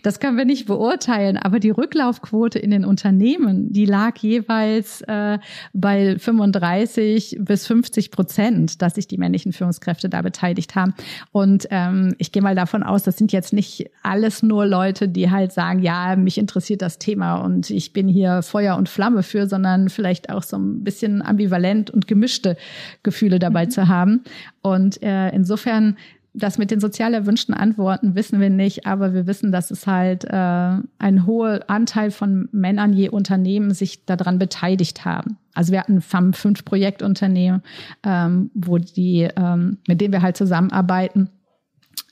Das 0.03 0.21
können 0.21 0.37
wir 0.37 0.45
nicht 0.45 0.67
beurteilen, 0.67 1.37
aber 1.37 1.59
die 1.61 1.71
Rücklaufquote 1.71 2.59
in 2.59 2.71
den 2.71 2.85
Unternehmen, 2.85 3.73
die 3.73 3.85
lag 3.85 4.17
jeweils 4.19 5.03
äh, 5.03 5.39
bei 5.73 6.19
35 6.19 7.39
bis 7.41 7.67
50 7.67 8.11
Prozent, 8.11 8.83
dass 8.83 8.95
sich 8.95 9.07
die 9.07 9.19
männlichen 9.19 9.53
Führungskräfte 9.53 10.09
da 10.09 10.23
beteiligt 10.23 10.75
haben. 10.75 10.95
Und 11.33 11.67
ähm, 11.71 12.15
ich 12.19 12.33
gehe 12.33 12.43
mal 12.43 12.55
davon 12.55 12.83
aus, 12.83 13.03
das 13.03 13.17
sind 13.17 13.33
jetzt 13.33 13.53
nicht 13.53 13.91
alles 14.03 14.43
nur 14.43 14.67
Leute, 14.67 15.09
die 15.09 15.31
halt 15.31 15.53
sagen, 15.53 15.83
ja, 15.83 16.17
mich 16.17 16.39
interessiert 16.39 16.83
das 16.83 16.99
Thema 16.99 17.37
und 17.37 17.71
ich 17.71 17.93
bin 17.93 18.09
hier 18.09 18.43
Feuer 18.43 18.77
und 18.77 18.89
Flamme 18.89 19.23
für, 19.23 19.47
sondern 19.47 19.89
vielleicht 19.89 20.31
auch 20.31 20.43
so 20.43 20.57
ein 20.57 20.85
bisschen 20.85 21.23
ambivalent 21.23 21.91
und 21.91 22.07
gemischte 22.07 22.57
Gefühle 23.03 23.39
dabei 23.39 23.67
mhm. 23.67 23.71
zu 23.71 23.89
haben. 23.89 24.25
Und 24.63 25.03
äh, 25.03 25.31
insofern 25.31 25.97
das 26.35 26.59
mit 26.59 26.71
den 26.71 26.81
sozial 26.81 27.15
erwünschten 27.15 27.55
Antworten 27.55 28.15
wissen 28.15 28.41
wir 28.41 28.51
nicht, 28.51 28.87
aber 28.87 29.15
wir 29.15 29.27
wissen, 29.27 29.51
dass 29.51 29.71
es 29.71 29.87
halt 29.87 30.25
äh, 30.25 30.77
ein 30.99 31.27
hoher 31.27 31.65
Anteil 31.69 32.11
von 32.11 32.49
Männern 32.53 32.93
je 32.93 33.09
Unternehmen 33.09 33.73
sich 33.73 34.05
daran 34.05 34.39
beteiligt 34.39 35.05
haben. 35.05 35.39
Also 35.55 35.73
wir 35.73 35.81
hatten 35.81 36.01
fünf 36.01 36.65
Projektunternehmen, 36.65 37.63
ähm, 38.05 38.51
wo 38.55 38.79
die, 38.79 39.29
ähm, 39.37 39.79
mit 39.89 40.01
denen 40.01 40.13
wir 40.13 40.23
halt 40.23 40.37
zusammenarbeiten. 40.37 41.31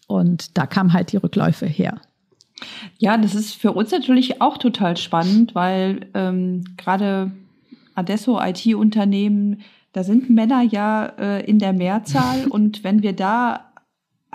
Und 0.08 0.56
da 0.56 0.66
kam 0.66 0.92
halt 0.92 1.12
die 1.12 1.18
Rückläufe 1.18 1.66
her. 1.66 2.00
Ja, 2.99 3.18
das 3.18 3.35
ist 3.35 3.54
für 3.54 3.73
uns 3.73 3.90
natürlich 3.90 4.40
auch 4.40 4.58
total 4.58 4.96
spannend, 4.96 5.54
weil 5.54 6.06
ähm, 6.14 6.64
gerade 6.76 7.30
Adesso 7.94 8.40
IT-Unternehmen, 8.40 9.61
da 9.92 10.04
sind 10.04 10.30
Männer 10.30 10.62
ja 10.62 11.06
äh, 11.18 11.44
in 11.44 11.58
der 11.58 11.73
Mehrzahl 11.73 12.46
und 12.49 12.85
wenn 12.85 13.02
wir 13.02 13.14
da 13.14 13.65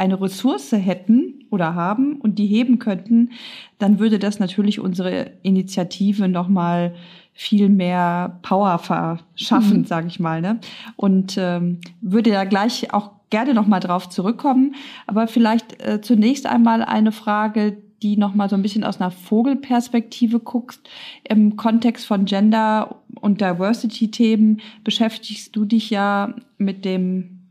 eine 0.01 0.19
Ressource 0.19 0.71
hätten 0.71 1.45
oder 1.51 1.75
haben 1.75 2.15
und 2.15 2.39
die 2.39 2.47
heben 2.47 2.79
könnten, 2.79 3.29
dann 3.77 3.99
würde 3.99 4.17
das 4.17 4.39
natürlich 4.39 4.79
unsere 4.79 5.33
Initiative 5.43 6.27
nochmal 6.27 6.95
viel 7.33 7.69
mehr 7.69 8.39
Power 8.41 8.79
verschaffen, 8.79 9.79
mhm. 9.79 9.85
sage 9.85 10.07
ich 10.07 10.19
mal. 10.19 10.41
Ne? 10.41 10.59
Und 10.95 11.37
ähm, 11.37 11.81
würde 12.01 12.31
da 12.31 12.45
gleich 12.45 12.91
auch 12.95 13.11
gerne 13.29 13.53
nochmal 13.53 13.79
drauf 13.79 14.09
zurückkommen. 14.09 14.73
Aber 15.05 15.27
vielleicht 15.27 15.79
äh, 15.85 16.01
zunächst 16.01 16.47
einmal 16.47 16.81
eine 16.81 17.11
Frage, 17.11 17.77
die 18.01 18.17
nochmal 18.17 18.49
so 18.49 18.55
ein 18.55 18.63
bisschen 18.63 18.83
aus 18.83 18.99
einer 18.99 19.11
Vogelperspektive 19.11 20.39
guckst. 20.39 20.81
Im 21.29 21.57
Kontext 21.57 22.07
von 22.07 22.25
Gender- 22.25 22.95
und 23.21 23.39
Diversity-Themen 23.39 24.61
beschäftigst 24.83 25.55
du 25.55 25.65
dich 25.65 25.91
ja 25.91 26.33
mit 26.57 26.85
dem 26.85 27.41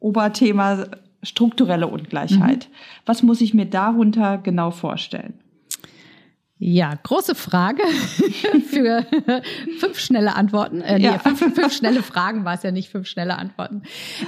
Oberthema 0.00 0.86
strukturelle 1.22 1.86
Ungleichheit. 1.86 2.68
Mhm. 2.68 2.74
Was 3.06 3.22
muss 3.22 3.40
ich 3.40 3.54
mir 3.54 3.66
darunter 3.66 4.38
genau 4.38 4.70
vorstellen? 4.70 5.34
Ja, 6.62 6.92
große 7.02 7.34
Frage 7.34 7.82
für 8.66 9.06
fünf 9.78 9.98
schnelle 9.98 10.36
Antworten. 10.36 10.82
Äh, 10.82 10.98
nee, 10.98 11.04
ja. 11.06 11.18
fünf, 11.18 11.38
fünf 11.38 11.72
schnelle 11.72 12.02
Fragen 12.02 12.44
war 12.44 12.52
es 12.52 12.62
ja 12.62 12.70
nicht, 12.70 12.90
fünf 12.90 13.06
schnelle 13.06 13.38
Antworten. 13.38 13.80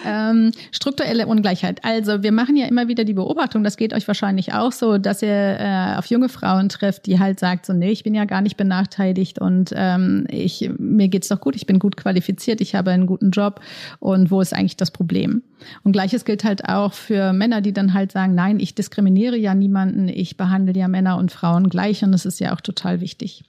Ähm, 0.06 0.50
strukturelle 0.70 1.26
Ungleichheit. 1.26 1.84
Also 1.84 2.22
wir 2.22 2.32
machen 2.32 2.56
ja 2.56 2.66
immer 2.68 2.88
wieder 2.88 3.04
die 3.04 3.12
Beobachtung, 3.12 3.62
das 3.62 3.76
geht 3.76 3.92
euch 3.92 4.08
wahrscheinlich 4.08 4.54
auch 4.54 4.72
so, 4.72 4.96
dass 4.96 5.20
ihr 5.20 5.28
äh, 5.28 5.98
auf 5.98 6.06
junge 6.06 6.30
Frauen 6.30 6.70
trifft, 6.70 7.04
die 7.04 7.18
halt 7.18 7.38
sagt 7.38 7.66
so, 7.66 7.74
nee, 7.74 7.90
ich 7.90 8.02
bin 8.02 8.14
ja 8.14 8.24
gar 8.24 8.40
nicht 8.40 8.56
benachteiligt 8.56 9.38
und 9.38 9.70
ähm, 9.76 10.26
ich, 10.30 10.70
mir 10.78 11.08
geht's 11.08 11.28
doch 11.28 11.38
gut, 11.38 11.54
ich 11.54 11.66
bin 11.66 11.78
gut 11.78 11.98
qualifiziert, 11.98 12.62
ich 12.62 12.74
habe 12.74 12.92
einen 12.92 13.06
guten 13.06 13.30
Job 13.30 13.60
und 14.00 14.30
wo 14.30 14.40
ist 14.40 14.54
eigentlich 14.54 14.78
das 14.78 14.90
Problem? 14.90 15.42
Und 15.84 15.92
gleiches 15.92 16.24
gilt 16.24 16.44
halt 16.44 16.66
auch 16.66 16.94
für 16.94 17.34
Männer, 17.34 17.60
die 17.60 17.74
dann 17.74 17.92
halt 17.92 18.10
sagen, 18.10 18.34
nein, 18.34 18.58
ich 18.58 18.74
diskriminiere 18.74 19.36
ja 19.36 19.54
niemanden, 19.54 20.08
ich 20.08 20.38
behandle 20.38 20.74
ja 20.74 20.88
Männer 20.88 21.18
und 21.18 21.30
Frauen 21.30 21.68
gleich 21.68 22.02
und 22.02 22.21
das 22.24 22.34
ist 22.34 22.40
ja 22.40 22.54
auch 22.54 22.60
total 22.60 23.00
wichtig. 23.00 23.44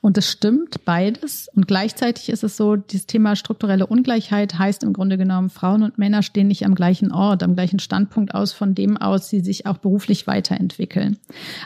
Und 0.00 0.18
es 0.18 0.30
stimmt 0.30 0.84
beides. 0.84 1.48
Und 1.54 1.66
gleichzeitig 1.66 2.28
ist 2.28 2.44
es 2.44 2.56
so, 2.56 2.76
dieses 2.76 3.06
Thema 3.06 3.36
strukturelle 3.36 3.86
Ungleichheit 3.86 4.58
heißt 4.58 4.82
im 4.82 4.92
Grunde 4.92 5.18
genommen, 5.18 5.50
Frauen 5.50 5.82
und 5.82 5.98
Männer 5.98 6.22
stehen 6.22 6.48
nicht 6.48 6.64
am 6.64 6.74
gleichen 6.74 7.12
Ort, 7.12 7.42
am 7.42 7.54
gleichen 7.54 7.78
Standpunkt 7.78 8.34
aus, 8.34 8.52
von 8.52 8.74
dem 8.74 8.96
aus 8.96 9.28
sie 9.28 9.40
sich 9.40 9.66
auch 9.66 9.78
beruflich 9.78 10.26
weiterentwickeln. 10.26 11.18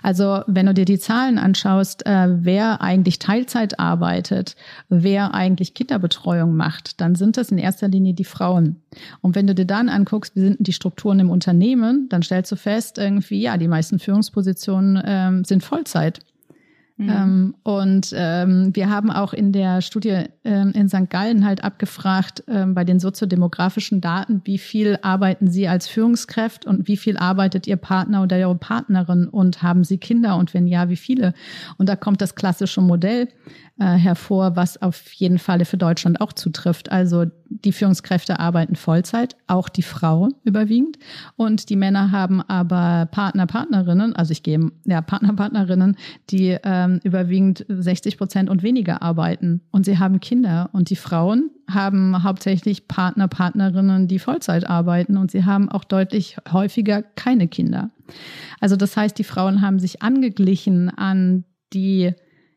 Also 0.02 0.42
wenn 0.47 0.66
du 0.66 0.75
dir 0.75 0.85
die 0.85 0.99
Zahlen 0.99 1.38
anschaust, 1.38 2.07
äh, 2.07 2.28
wer 2.30 2.80
eigentlich 2.80 3.19
Teilzeit 3.19 3.78
arbeitet, 3.78 4.57
wer 4.88 5.35
eigentlich 5.35 5.75
Kinderbetreuung 5.75 6.54
macht, 6.57 7.00
dann 7.00 7.14
sind 7.14 7.37
das 7.37 7.50
in 7.50 7.59
erster 7.59 7.88
Linie 7.88 8.14
die 8.14 8.25
Frauen. 8.25 8.76
Und 9.21 9.35
wenn 9.35 9.47
du 9.47 9.54
dir 9.54 9.66
dann 9.66 9.88
anguckst, 9.88 10.35
wie 10.37 10.40
sind 10.40 10.57
die 10.61 10.73
Strukturen 10.73 11.21
im 11.21 11.30
Unternehmen, 11.30 12.09
dann 12.09 12.23
stellst 12.23 12.50
du 12.52 12.57
fest, 12.57 12.99
irgendwie, 12.99 13.40
ja, 13.40 13.57
die 13.57 13.69
meisten 13.69 13.99
Führungspositionen 13.99 15.02
ähm, 15.04 15.45
sind 15.45 15.62
Vollzeit. 15.62 16.21
Mhm. 17.00 17.09
Ähm, 17.09 17.54
und 17.62 18.12
ähm, 18.14 18.76
wir 18.76 18.90
haben 18.90 19.11
auch 19.11 19.33
in 19.33 19.52
der 19.52 19.80
Studie 19.80 20.25
ähm, 20.45 20.73
in 20.75 20.90
St. 20.90 21.09
Gallen 21.09 21.47
halt 21.47 21.64
abgefragt 21.64 22.45
ähm, 22.47 22.75
bei 22.75 22.85
den 22.85 23.00
soziodemografischen 23.00 24.02
Daten, 24.02 24.42
wie 24.45 24.59
viel 24.59 24.99
arbeiten 25.00 25.50
Sie 25.50 25.66
als 25.66 25.88
Führungskraft 25.88 26.66
und 26.66 26.88
wie 26.88 26.99
viel 26.99 27.16
arbeitet 27.16 27.66
Ihr 27.66 27.78
Partner 27.78 28.23
oder 28.23 28.38
Ihre 28.38 28.54
Partnerin 28.54 29.28
und 29.28 29.62
haben 29.62 29.83
Sie 29.83 29.97
Kinder 29.97 30.37
und 30.37 30.52
wenn 30.52 30.66
ja, 30.66 30.90
wie 30.90 30.97
viele? 30.97 31.33
Und 31.78 31.88
da 31.88 31.97
kommt 31.97 32.21
das 32.21 32.35
klassische 32.35 32.83
Modell 32.83 33.28
äh, 33.78 33.85
hervor, 33.95 34.57
was 34.57 34.83
auf 34.83 35.11
jeden 35.12 35.38
Fall 35.38 35.64
für 35.64 35.78
Deutschland 35.78 36.21
auch 36.21 36.35
zutrifft. 36.35 36.92
Also 36.92 37.25
die 37.50 37.73
Führungskräfte 37.73 38.38
arbeiten 38.38 38.76
Vollzeit, 38.76 39.37
auch 39.47 39.69
die 39.69 39.83
Frauen 39.83 40.35
überwiegend. 40.45 40.99
Und 41.37 41.69
die 41.69 41.76
Männer 41.76 42.12
haben 42.12 42.40
aber 42.42 43.07
Partner, 43.11 43.47
Partnerinnen, 43.47 44.14
also 44.14 44.33
ich 44.33 44.42
gehe, 44.42 44.71
ja, 44.87 45.02
Partner, 45.02 45.35
Partnerinnen, 45.35 45.97
die 46.30 46.57
ähm, 46.62 47.00
überwiegend 47.02 47.66
60 47.69 48.16
Prozent 48.16 48.49
und 48.49 48.62
weniger 48.62 49.02
arbeiten. 49.02 49.61
Und 49.73 49.85
sie 49.85 49.99
haben 49.99 50.21
Kinder. 50.21 50.71
Und 50.73 50.90
die 50.90 50.97
Frauen 50.97 51.50
haben 51.69 52.23
hauptsächlich 52.23 52.88
Partner, 52.88 53.28
Partnerinnen, 53.28 54.07
die 54.09 54.21
Vollzeit 54.21 54.69
arbeiten. 54.69 55.16
Und 55.16 55.30
sie 55.30 55.45
haben 55.45 55.69
auch 55.69 55.85
deutlich 55.85 56.37
häufiger 56.52 57.02
keine 57.02 57.49
Kinder. 57.49 57.90
Also 58.61 58.76
das 58.76 58.97
heißt, 58.97 59.19
die 59.19 59.25
Frauen 59.25 59.61
haben 59.61 59.78
sich 59.78 60.02
angeglichen 60.02 60.88
an 60.90 61.45
die 61.73 62.12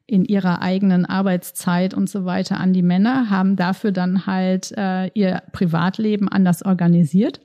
in 0.06 0.26
ihrer 0.26 0.62
eigenen 0.62 1.06
Arbeitszeit 1.06 1.94
und 1.94 2.10
so 2.10 2.26
weiter 2.26 2.60
an 2.60 2.74
die 2.74 2.82
Männer, 2.82 3.30
haben 3.30 3.56
dafür 3.56 3.92
dann 3.92 4.26
halt 4.26 4.72
äh, 4.78 5.08
ihr 5.14 5.44
Privatleben 5.52 6.28
anders 6.28 6.64
organisiert. 6.64 7.40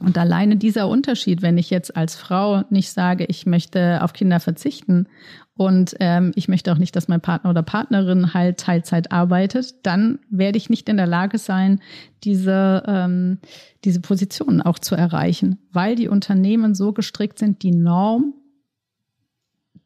Und 0.00 0.16
alleine 0.16 0.56
dieser 0.56 0.88
Unterschied, 0.88 1.42
wenn 1.42 1.58
ich 1.58 1.70
jetzt 1.70 1.96
als 1.96 2.14
Frau 2.14 2.62
nicht 2.70 2.90
sage, 2.90 3.24
ich 3.24 3.46
möchte 3.46 4.00
auf 4.02 4.12
Kinder 4.12 4.38
verzichten 4.38 5.08
und 5.56 5.96
ähm, 5.98 6.30
ich 6.36 6.46
möchte 6.46 6.70
auch 6.70 6.78
nicht, 6.78 6.94
dass 6.94 7.08
mein 7.08 7.20
Partner 7.20 7.50
oder 7.50 7.64
Partnerin 7.64 8.32
halt 8.32 8.60
Teilzeit 8.60 9.10
arbeitet, 9.10 9.84
dann 9.84 10.20
werde 10.30 10.56
ich 10.56 10.70
nicht 10.70 10.88
in 10.88 10.98
der 10.98 11.08
Lage 11.08 11.38
sein, 11.38 11.80
diese, 12.22 12.84
ähm, 12.86 13.38
diese 13.84 14.00
Positionen 14.00 14.62
auch 14.62 14.78
zu 14.78 14.94
erreichen, 14.94 15.58
weil 15.72 15.96
die 15.96 16.06
Unternehmen 16.06 16.76
so 16.76 16.92
gestrickt 16.92 17.40
sind, 17.40 17.64
die 17.64 17.72
Norm 17.72 18.34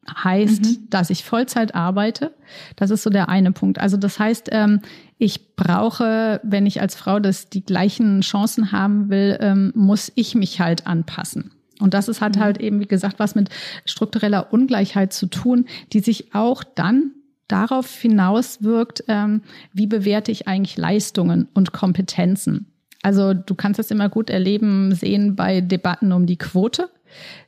heißt, 0.09 0.64
mhm. 0.64 0.90
dass 0.90 1.11
ich 1.11 1.25
Vollzeit 1.25 1.75
arbeite. 1.75 2.35
Das 2.76 2.90
ist 2.90 3.02
so 3.02 3.11
der 3.11 3.28
eine 3.28 3.52
Punkt. 3.52 3.78
Also 3.78 3.97
das 3.97 4.18
heißt, 4.18 4.49
ähm, 4.52 4.80
ich 5.18 5.54
brauche, 5.54 6.40
wenn 6.42 6.66
ich 6.66 6.80
als 6.80 6.94
Frau 6.94 7.21
das 7.21 7.49
die 7.49 7.64
gleichen 7.64 8.23
Chancen 8.23 8.73
haben 8.73 9.11
will, 9.11 9.38
ähm, 9.40 9.73
muss 9.75 10.11
ich 10.14 10.35
mich 10.35 10.61
halt 10.61 10.87
anpassen. 10.87 11.52
Und 11.78 11.94
das 11.94 12.09
ist, 12.09 12.21
hat 12.21 12.37
mhm. 12.37 12.40
halt 12.40 12.61
eben, 12.61 12.80
wie 12.80 12.87
gesagt, 12.87 13.18
was 13.18 13.35
mit 13.35 13.49
struktureller 13.85 14.52
Ungleichheit 14.52 15.12
zu 15.12 15.26
tun, 15.26 15.66
die 15.92 16.00
sich 16.00 16.35
auch 16.35 16.64
dann 16.64 17.12
darauf 17.49 17.92
hinauswirkt, 18.00 19.04
ähm, 19.09 19.42
wie 19.73 19.87
bewerte 19.87 20.32
ich 20.32 20.49
eigentlich 20.49 20.76
Leistungen 20.76 21.49
und 21.54 21.73
Kompetenzen. 21.73 22.66
Also 23.02 23.35
du 23.35 23.54
kannst 23.54 23.78
das 23.78 23.90
immer 23.90 24.09
gut 24.09 24.30
erleben, 24.30 24.94
sehen 24.94 25.37
bei 25.37 25.61
Debatten 25.61 26.12
um 26.12 26.26
die 26.26 26.38
Quote. 26.38 26.88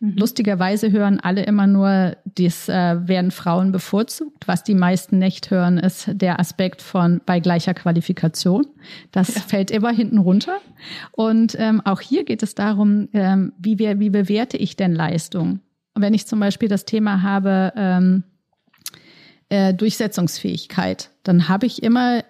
Mhm. 0.00 0.16
Lustigerweise 0.16 0.92
hören 0.92 1.20
alle 1.20 1.44
immer 1.44 1.66
nur, 1.66 2.16
dies 2.24 2.68
äh, 2.68 3.08
werden 3.08 3.30
Frauen 3.30 3.72
bevorzugt. 3.72 4.46
Was 4.46 4.62
die 4.62 4.74
meisten 4.74 5.18
nicht 5.18 5.50
hören, 5.50 5.78
ist 5.78 6.08
der 6.12 6.40
Aspekt 6.40 6.82
von 6.82 7.20
bei 7.24 7.40
gleicher 7.40 7.74
Qualifikation. 7.74 8.66
Das 9.12 9.34
ja. 9.34 9.40
fällt 9.40 9.70
immer 9.70 9.90
hinten 9.90 10.18
runter. 10.18 10.58
Und 11.12 11.56
ähm, 11.58 11.80
auch 11.84 12.00
hier 12.00 12.24
geht 12.24 12.42
es 12.42 12.54
darum, 12.54 13.08
ähm, 13.12 13.52
wie, 13.58 13.78
wir, 13.78 14.00
wie 14.00 14.10
bewerte 14.10 14.56
ich 14.56 14.76
denn 14.76 14.94
Leistung? 14.94 15.60
Wenn 15.94 16.14
ich 16.14 16.26
zum 16.26 16.40
Beispiel 16.40 16.68
das 16.68 16.84
Thema 16.84 17.22
habe, 17.22 17.72
ähm, 17.76 18.24
äh, 19.48 19.74
Durchsetzungsfähigkeit, 19.74 21.10
dann 21.22 21.48
habe 21.48 21.66
ich 21.66 21.82
immer 21.82 22.24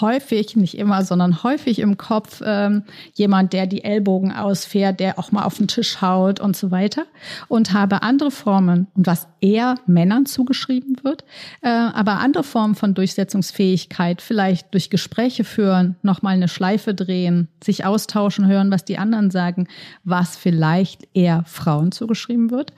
häufig, 0.00 0.56
nicht 0.56 0.76
immer, 0.78 1.04
sondern 1.04 1.42
häufig 1.42 1.78
im 1.78 1.96
Kopf 1.96 2.42
ähm, 2.44 2.84
jemand, 3.14 3.52
der 3.52 3.66
die 3.66 3.84
Ellbogen 3.84 4.32
ausfährt, 4.32 5.00
der 5.00 5.18
auch 5.18 5.32
mal 5.32 5.44
auf 5.44 5.58
den 5.58 5.68
Tisch 5.68 6.00
haut 6.00 6.40
und 6.40 6.56
so 6.56 6.70
weiter. 6.70 7.04
Und 7.48 7.72
habe 7.72 8.02
andere 8.02 8.30
Formen, 8.30 8.86
und 8.94 9.06
was 9.06 9.28
eher 9.40 9.76
Männern 9.86 10.26
zugeschrieben 10.26 10.96
wird, 11.02 11.24
äh, 11.60 11.68
aber 11.68 12.18
andere 12.20 12.44
Formen 12.44 12.74
von 12.74 12.94
Durchsetzungsfähigkeit, 12.94 14.22
vielleicht 14.22 14.72
durch 14.72 14.90
Gespräche 14.90 15.44
führen, 15.44 15.96
nochmal 16.02 16.34
eine 16.34 16.48
Schleife 16.48 16.94
drehen, 16.94 17.48
sich 17.62 17.84
austauschen, 17.84 18.46
hören, 18.46 18.70
was 18.70 18.84
die 18.84 18.98
anderen 18.98 19.30
sagen, 19.30 19.68
was 20.02 20.36
vielleicht 20.36 21.08
eher 21.14 21.44
Frauen 21.46 21.92
zugeschrieben 21.92 22.50
wird. 22.50 22.72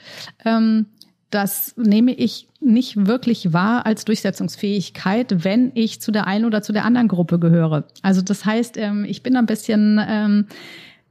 Ähm, 0.44 0.86
das 1.30 1.75
nehme 1.76 2.12
ich 2.12 2.49
nicht 2.61 3.06
wirklich 3.06 3.52
wahr 3.52 3.85
als 3.87 4.04
Durchsetzungsfähigkeit, 4.04 5.45
wenn 5.45 5.73
ich 5.75 6.00
zu 6.00 6.12
der 6.12 6.26
einen 6.26 6.45
oder 6.45 6.62
zu 6.62 6.73
der 6.73 6.85
anderen 6.85 7.09
Gruppe 7.09 7.38
gehöre. 7.38 7.85
Also 8.02 8.23
das 8.23 8.45
heißt, 8.45 8.76
ähm, 8.76 9.04
ich 9.04 9.23
bin 9.23 9.37
ein 9.37 9.47
bisschen 9.47 10.00
ähm, 10.06 10.47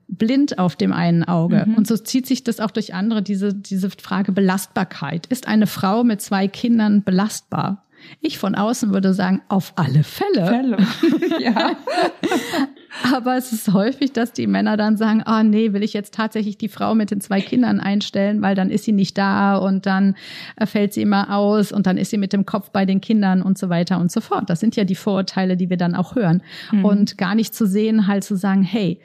blind 0.07 0.59
auf 0.59 0.75
dem 0.75 0.93
einen 0.93 1.23
Auge. 1.23 1.65
Mhm. 1.67 1.75
Und 1.75 1.87
so 1.87 1.97
zieht 1.97 2.27
sich 2.27 2.43
das 2.43 2.59
auch 2.59 2.71
durch 2.71 2.93
andere, 2.93 3.21
diese, 3.21 3.53
diese 3.53 3.89
Frage 3.89 4.31
Belastbarkeit. 4.31 5.25
Ist 5.27 5.47
eine 5.47 5.67
Frau 5.67 6.03
mit 6.03 6.21
zwei 6.21 6.47
Kindern 6.47 7.03
belastbar? 7.03 7.83
Ich 8.21 8.37
von 8.37 8.55
außen 8.55 8.93
würde 8.93 9.13
sagen, 9.13 9.41
auf 9.47 9.73
alle 9.77 10.03
Fälle. 10.03 10.47
Fälle. 10.47 10.77
ja. 11.39 11.71
Aber 13.03 13.37
es 13.37 13.51
ist 13.51 13.73
häufig, 13.73 14.13
dass 14.13 14.31
die 14.31 14.47
Männer 14.47 14.77
dann 14.77 14.97
sagen, 14.97 15.21
ah 15.25 15.39
oh, 15.39 15.43
nee, 15.43 15.73
will 15.73 15.83
ich 15.83 15.93
jetzt 15.93 16.13
tatsächlich 16.13 16.57
die 16.57 16.69
Frau 16.69 16.95
mit 16.95 17.11
den 17.11 17.21
zwei 17.21 17.41
Kindern 17.41 17.79
einstellen, 17.79 18.41
weil 18.41 18.55
dann 18.55 18.69
ist 18.69 18.85
sie 18.85 18.91
nicht 18.91 19.17
da 19.17 19.57
und 19.57 19.85
dann 19.85 20.15
äh, 20.55 20.65
fällt 20.65 20.93
sie 20.93 21.01
immer 21.01 21.35
aus 21.35 21.71
und 21.71 21.87
dann 21.87 21.97
ist 21.97 22.11
sie 22.11 22.17
mit 22.17 22.33
dem 22.33 22.45
Kopf 22.45 22.69
bei 22.71 22.85
den 22.85 23.01
Kindern 23.01 23.41
und 23.41 23.57
so 23.57 23.69
weiter 23.69 23.99
und 23.99 24.11
so 24.11 24.21
fort. 24.21 24.49
Das 24.49 24.59
sind 24.59 24.75
ja 24.75 24.83
die 24.83 24.95
Vorurteile, 24.95 25.57
die 25.57 25.69
wir 25.69 25.77
dann 25.77 25.95
auch 25.95 26.15
hören. 26.15 26.41
Mhm. 26.71 26.85
Und 26.85 27.17
gar 27.17 27.35
nicht 27.35 27.53
zu 27.53 27.67
sehen, 27.67 28.07
halt 28.07 28.23
zu 28.23 28.35
sagen, 28.35 28.63
hey, 28.63 28.99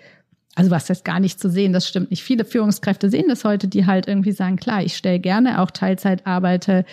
also 0.56 0.70
was 0.70 0.90
heißt 0.90 1.04
gar 1.04 1.20
nicht 1.20 1.38
zu 1.38 1.49
sehen, 1.49 1.73
das 1.73 1.88
stimmt 1.88 2.11
nicht. 2.11 2.23
Viele 2.23 2.44
Führungskräfte 2.44 3.09
sehen 3.09 3.26
das 3.28 3.44
heute, 3.44 3.68
die 3.68 3.87
halt 3.87 4.09
irgendwie 4.09 4.32
sagen, 4.32 4.56
klar, 4.56 4.82
ich 4.82 4.97
stelle 4.97 5.20
gerne 5.20 5.61
auch 5.62 5.70
Teilzeit 5.70 6.26
arbeitende 6.26 6.85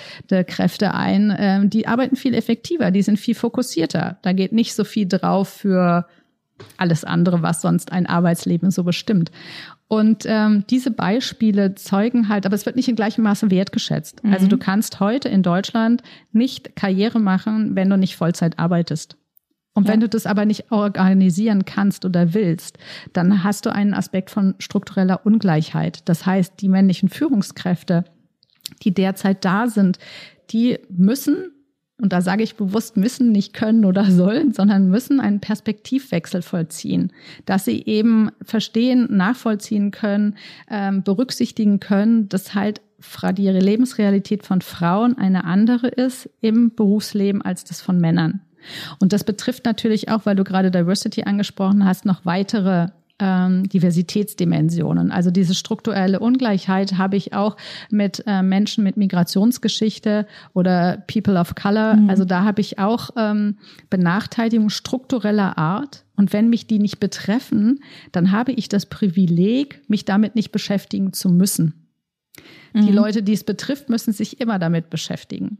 Kräfte 0.45 0.93
ein. 0.93 1.35
Ähm, 1.37 1.69
die 1.69 1.87
arbeiten 1.87 2.15
viel 2.15 2.33
effektiver, 2.33 2.91
die 2.91 3.01
sind 3.01 3.17
viel 3.17 3.35
fokussierter. 3.35 4.19
Da 4.21 4.33
geht 4.33 4.51
nicht 4.53 4.75
so 4.75 4.83
viel 4.83 5.07
drauf 5.07 5.49
für 5.49 6.05
alles 6.77 7.03
andere, 7.03 7.41
was 7.41 7.61
sonst 7.61 7.91
ein 7.91 8.05
Arbeitsleben 8.05 8.71
so 8.71 8.83
bestimmt. 8.83 9.31
Und 9.87 10.25
ähm, 10.25 10.65
diese 10.69 10.91
Beispiele 10.91 11.75
zeugen 11.75 12.27
halt, 12.27 12.45
aber 12.45 12.55
es 12.55 12.65
wird 12.65 12.75
nicht 12.75 12.89
in 12.89 12.95
gleichem 12.95 13.23
Maße 13.23 13.49
wertgeschätzt. 13.49 14.17
Also 14.17 14.27
mhm. 14.27 14.33
Also 14.33 14.47
du 14.47 14.57
kannst 14.57 14.99
heute 14.99 15.29
in 15.29 15.43
Deutschland 15.43 16.03
nicht 16.31 16.75
Karriere 16.75 17.19
machen, 17.19 17.75
wenn 17.75 17.89
du 17.89 17.97
nicht 17.97 18.17
Vollzeit 18.17 18.59
arbeitest. 18.59 19.17
Und 19.73 19.85
ja. 19.85 19.93
wenn 19.93 19.99
du 19.99 20.09
das 20.09 20.25
aber 20.25 20.45
nicht 20.45 20.71
organisieren 20.71 21.63
kannst 21.63 22.03
oder 22.03 22.33
willst, 22.33 22.79
dann 23.13 23.43
hast 23.43 23.65
du 23.65 23.71
einen 23.71 23.93
Aspekt 23.93 24.31
von 24.31 24.55
struktureller 24.57 25.25
Ungleichheit. 25.25 26.01
Das 26.09 26.25
heißt, 26.25 26.55
die 26.61 26.67
männlichen 26.67 27.09
Führungskräfte, 27.09 28.03
die 28.83 28.93
derzeit 28.93 29.45
da 29.45 29.67
sind, 29.67 29.99
die 30.49 30.79
müssen 30.89 31.51
und 31.99 32.13
da 32.13 32.21
sage 32.21 32.43
ich 32.43 32.55
bewusst 32.55 32.95
müssen, 32.95 33.31
nicht 33.31 33.53
können 33.53 33.85
oder 33.85 34.05
sollen, 34.11 34.53
sondern 34.53 34.89
müssen 34.89 35.19
einen 35.19 35.39
Perspektivwechsel 35.39 36.41
vollziehen, 36.41 37.11
dass 37.45 37.65
sie 37.65 37.83
eben 37.85 38.31
verstehen, 38.43 39.07
nachvollziehen 39.09 39.91
können, 39.91 40.35
ähm, 40.69 41.03
berücksichtigen 41.03 41.79
können, 41.79 42.29
dass 42.29 42.53
halt 42.53 42.81
die 43.33 43.47
Lebensrealität 43.47 44.43
von 44.43 44.61
Frauen 44.61 45.17
eine 45.17 45.43
andere 45.43 45.87
ist 45.87 46.29
im 46.41 46.73
Berufsleben 46.73 47.43
als 47.43 47.63
das 47.63 47.79
von 47.79 47.99
Männern. 47.99 48.41
Und 48.99 49.13
das 49.13 49.23
betrifft 49.23 49.65
natürlich 49.65 50.09
auch, 50.09 50.25
weil 50.25 50.35
du 50.35 50.43
gerade 50.43 50.71
Diversity 50.71 51.23
angesprochen 51.23 51.85
hast, 51.85 52.05
noch 52.05 52.25
weitere 52.25 52.89
ähm, 53.19 53.67
Diversitätsdimensionen. 53.69 55.11
Also 55.11 55.31
diese 55.31 55.55
strukturelle 55.55 56.19
Ungleichheit 56.19 56.97
habe 56.97 57.17
ich 57.17 57.33
auch 57.33 57.57
mit 57.89 58.23
äh, 58.27 58.41
Menschen 58.41 58.83
mit 58.83 58.97
Migrationsgeschichte 58.97 60.27
oder 60.53 61.03
People 61.11 61.39
of 61.39 61.55
Color. 61.55 61.95
Mhm. 61.95 62.09
Also 62.09 62.25
da 62.25 62.43
habe 62.43 62.61
ich 62.61 62.79
auch 62.79 63.09
ähm, 63.15 63.57
Benachteiligungen 63.89 64.69
struktureller 64.69 65.57
Art. 65.57 66.03
Und 66.15 66.33
wenn 66.33 66.49
mich 66.49 66.67
die 66.67 66.79
nicht 66.79 66.99
betreffen, 66.99 67.79
dann 68.11 68.31
habe 68.31 68.51
ich 68.51 68.69
das 68.69 68.87
Privileg, 68.87 69.81
mich 69.87 70.05
damit 70.05 70.35
nicht 70.35 70.51
beschäftigen 70.51 71.13
zu 71.13 71.29
müssen. 71.29 71.87
Mhm. 72.73 72.85
Die 72.85 72.91
Leute, 72.91 73.23
die 73.23 73.33
es 73.33 73.43
betrifft, 73.43 73.89
müssen 73.89 74.13
sich 74.13 74.39
immer 74.39 74.59
damit 74.59 74.89
beschäftigen. 74.89 75.57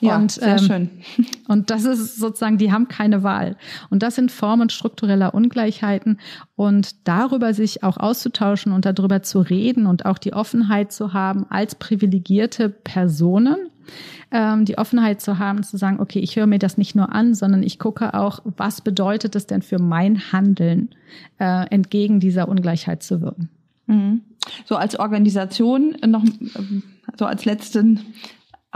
Ja, 0.00 0.16
und, 0.16 0.32
sehr 0.32 0.48
ähm, 0.48 0.58
schön. 0.58 0.90
Und 1.48 1.70
das 1.70 1.84
ist 1.84 2.16
sozusagen, 2.16 2.58
die 2.58 2.70
haben 2.72 2.88
keine 2.88 3.22
Wahl. 3.22 3.56
Und 3.90 4.02
das 4.02 4.14
sind 4.14 4.30
Formen 4.30 4.68
struktureller 4.70 5.34
Ungleichheiten. 5.34 6.18
Und 6.56 7.08
darüber 7.08 7.54
sich 7.54 7.82
auch 7.82 7.96
auszutauschen 7.96 8.72
und 8.72 8.84
darüber 8.84 9.22
zu 9.22 9.40
reden 9.40 9.86
und 9.86 10.06
auch 10.06 10.18
die 10.18 10.32
Offenheit 10.32 10.92
zu 10.92 11.12
haben 11.12 11.46
als 11.48 11.74
privilegierte 11.74 12.68
Personen, 12.68 13.56
ähm, 14.30 14.64
die 14.64 14.78
Offenheit 14.78 15.20
zu 15.20 15.38
haben, 15.38 15.62
zu 15.62 15.76
sagen, 15.76 16.00
okay, 16.00 16.18
ich 16.18 16.36
höre 16.36 16.46
mir 16.46 16.58
das 16.58 16.78
nicht 16.78 16.94
nur 16.94 17.12
an, 17.14 17.34
sondern 17.34 17.62
ich 17.62 17.78
gucke 17.78 18.14
auch, 18.14 18.40
was 18.44 18.80
bedeutet 18.80 19.34
es 19.36 19.46
denn 19.46 19.62
für 19.62 19.78
mein 19.78 20.32
Handeln, 20.32 20.90
äh, 21.38 21.66
entgegen 21.70 22.20
dieser 22.20 22.48
Ungleichheit 22.48 23.02
zu 23.02 23.20
wirken. 23.20 23.48
Mhm. 23.86 24.22
So 24.66 24.76
als 24.76 24.98
Organisation 24.98 25.96
noch 26.06 26.24
ähm, 26.24 26.82
so 27.16 27.24
als 27.24 27.44
letzten 27.44 28.00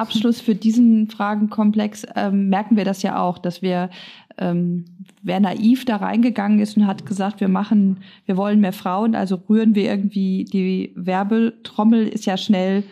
Abschluss 0.03 0.41
für 0.41 0.57
diesen 0.57 1.09
Fragenkomplex 1.09 2.05
ähm, 2.17 2.49
merken 2.49 2.77
wir 2.77 2.85
das 2.85 3.03
ja 3.03 3.23
auch, 3.23 3.39
dass 3.39 3.63
wir, 3.63 3.89
ähm, 4.37 4.85
wer 5.23 5.39
naiv 5.39 5.85
da 5.85 5.97
reingegangen 5.97 6.59
ist 6.59 6.77
und 6.77 6.89
hat 6.89 7.07
gesagt, 7.07 7.41
wir 7.41 7.49
machen, 7.49 7.99
wir 8.27 8.37
wollen 8.37 8.61
mehr 8.61 8.73
Frauen, 8.73 9.15
also 9.15 9.41
rühren 9.49 9.77
wir 9.77 9.85
irgendwie 9.85 10.45
die 10.45 10.93
Werbetrommel, 10.97 12.09
ist 12.09 12.27
ja 12.27 12.37
schnell 12.37 12.83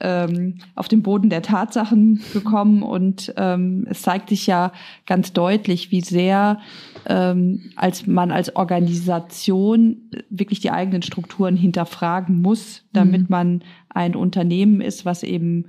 ähm, 0.00 0.56
auf 0.74 0.88
den 0.88 1.02
Boden 1.02 1.30
der 1.30 1.42
Tatsachen 1.42 2.20
gekommen 2.32 2.82
und 2.82 3.32
ähm, 3.36 3.86
es 3.88 4.02
zeigt 4.02 4.28
sich 4.28 4.46
ja 4.46 4.72
ganz 5.06 5.32
deutlich, 5.32 5.90
wie 5.90 6.00
sehr 6.00 6.58
ähm, 7.06 7.70
als 7.76 8.06
man 8.06 8.32
als 8.32 8.56
Organisation 8.56 10.10
wirklich 10.28 10.60
die 10.60 10.72
eigenen 10.72 11.02
Strukturen 11.02 11.56
hinterfragen 11.56 12.42
muss, 12.42 12.82
damit 12.92 13.22
mhm. 13.22 13.26
man 13.28 13.64
ein 13.88 14.16
Unternehmen 14.16 14.80
ist, 14.80 15.04
was 15.04 15.22
eben 15.22 15.66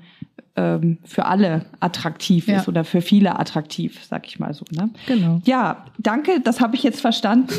ähm, 0.57 0.97
für 1.03 1.25
alle 1.25 1.65
attraktiv 1.79 2.47
ja. 2.47 2.57
ist 2.57 2.67
oder 2.67 2.83
für 2.83 3.01
viele 3.01 3.39
attraktiv, 3.39 4.03
sag 4.03 4.27
ich 4.27 4.39
mal 4.39 4.53
so. 4.53 4.65
Ne? 4.71 4.89
Genau. 5.05 5.39
Ja, 5.45 5.85
danke, 5.99 6.41
das 6.43 6.59
habe 6.59 6.75
ich 6.75 6.83
jetzt 6.83 6.99
verstanden. 6.99 7.53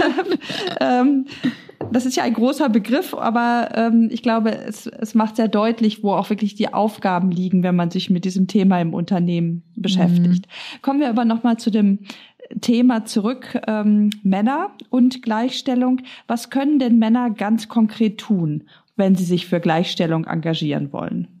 ähm, 0.80 1.26
das 1.92 2.06
ist 2.06 2.16
ja 2.16 2.22
ein 2.22 2.32
großer 2.32 2.68
Begriff, 2.68 3.14
aber 3.14 3.68
ähm, 3.74 4.08
ich 4.10 4.22
glaube, 4.22 4.56
es, 4.56 4.86
es 4.86 5.14
macht 5.14 5.36
sehr 5.36 5.48
deutlich, 5.48 6.02
wo 6.02 6.12
auch 6.12 6.30
wirklich 6.30 6.54
die 6.54 6.72
Aufgaben 6.72 7.30
liegen, 7.30 7.62
wenn 7.62 7.76
man 7.76 7.90
sich 7.90 8.10
mit 8.10 8.24
diesem 8.24 8.46
Thema 8.46 8.80
im 8.80 8.94
Unternehmen 8.94 9.62
beschäftigt. 9.76 10.46
Mhm. 10.46 10.82
Kommen 10.82 11.00
wir 11.00 11.10
aber 11.10 11.24
nochmal 11.24 11.58
zu 11.58 11.70
dem 11.70 12.00
Thema 12.60 13.04
zurück, 13.04 13.60
ähm, 13.66 14.10
Männer 14.22 14.70
und 14.90 15.22
Gleichstellung. 15.22 16.00
Was 16.26 16.50
können 16.50 16.78
denn 16.78 16.98
Männer 16.98 17.30
ganz 17.30 17.68
konkret 17.68 18.18
tun, 18.18 18.64
wenn 18.96 19.14
sie 19.16 19.24
sich 19.24 19.46
für 19.46 19.60
Gleichstellung 19.60 20.26
engagieren 20.26 20.92
wollen? 20.92 21.33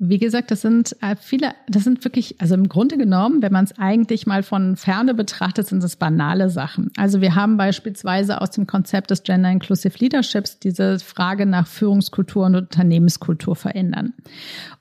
Wie 0.00 0.18
gesagt, 0.18 0.50
das 0.50 0.60
sind 0.60 0.96
äh, 1.00 1.16
viele, 1.20 1.52
das 1.68 1.84
sind 1.84 2.04
wirklich, 2.04 2.40
also 2.40 2.54
im 2.54 2.68
Grunde 2.68 2.96
genommen, 2.96 3.42
wenn 3.42 3.52
man 3.52 3.64
es 3.64 3.76
eigentlich 3.78 4.26
mal 4.26 4.42
von 4.42 4.76
Ferne 4.76 5.12
betrachtet, 5.12 5.66
sind 5.66 5.82
es 5.82 5.96
banale 5.96 6.50
Sachen. 6.50 6.92
Also 6.96 7.20
wir 7.20 7.34
haben 7.34 7.56
beispielsweise 7.56 8.40
aus 8.40 8.52
dem 8.52 8.66
Konzept 8.66 9.10
des 9.10 9.24
Gender 9.24 9.50
Inclusive 9.50 9.98
Leaderships 9.98 10.60
diese 10.60 11.00
Frage 11.00 11.46
nach 11.46 11.66
Führungskultur 11.66 12.46
und 12.46 12.54
Unternehmenskultur 12.54 13.56
verändern. 13.56 14.14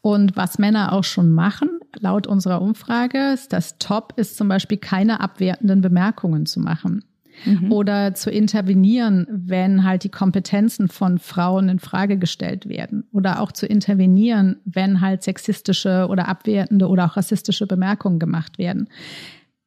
Und 0.01 0.35
was 0.37 0.59
Männer 0.59 0.93
auch 0.93 1.03
schon 1.03 1.31
machen, 1.31 1.69
laut 1.99 2.27
unserer 2.27 2.61
Umfrage, 2.61 3.33
ist 3.33 3.53
das 3.53 3.79
Top 3.79 4.13
ist 4.17 4.37
zum 4.37 4.47
Beispiel 4.47 4.77
keine 4.77 5.19
abwertenden 5.19 5.81
Bemerkungen 5.81 6.45
zu 6.45 6.59
machen 6.59 7.03
mhm. 7.45 7.71
oder 7.71 8.13
zu 8.13 8.29
intervenieren, 8.29 9.27
wenn 9.29 9.83
halt 9.83 10.03
die 10.03 10.09
Kompetenzen 10.09 10.87
von 10.87 11.19
Frauen 11.19 11.69
in 11.69 11.79
Frage 11.79 12.17
gestellt 12.17 12.67
werden 12.67 13.07
oder 13.11 13.41
auch 13.41 13.51
zu 13.51 13.65
intervenieren, 13.65 14.57
wenn 14.65 15.01
halt 15.01 15.23
sexistische 15.23 16.07
oder 16.09 16.27
abwertende 16.27 16.87
oder 16.87 17.05
auch 17.05 17.17
rassistische 17.17 17.67
Bemerkungen 17.67 18.19
gemacht 18.19 18.57
werden. 18.57 18.89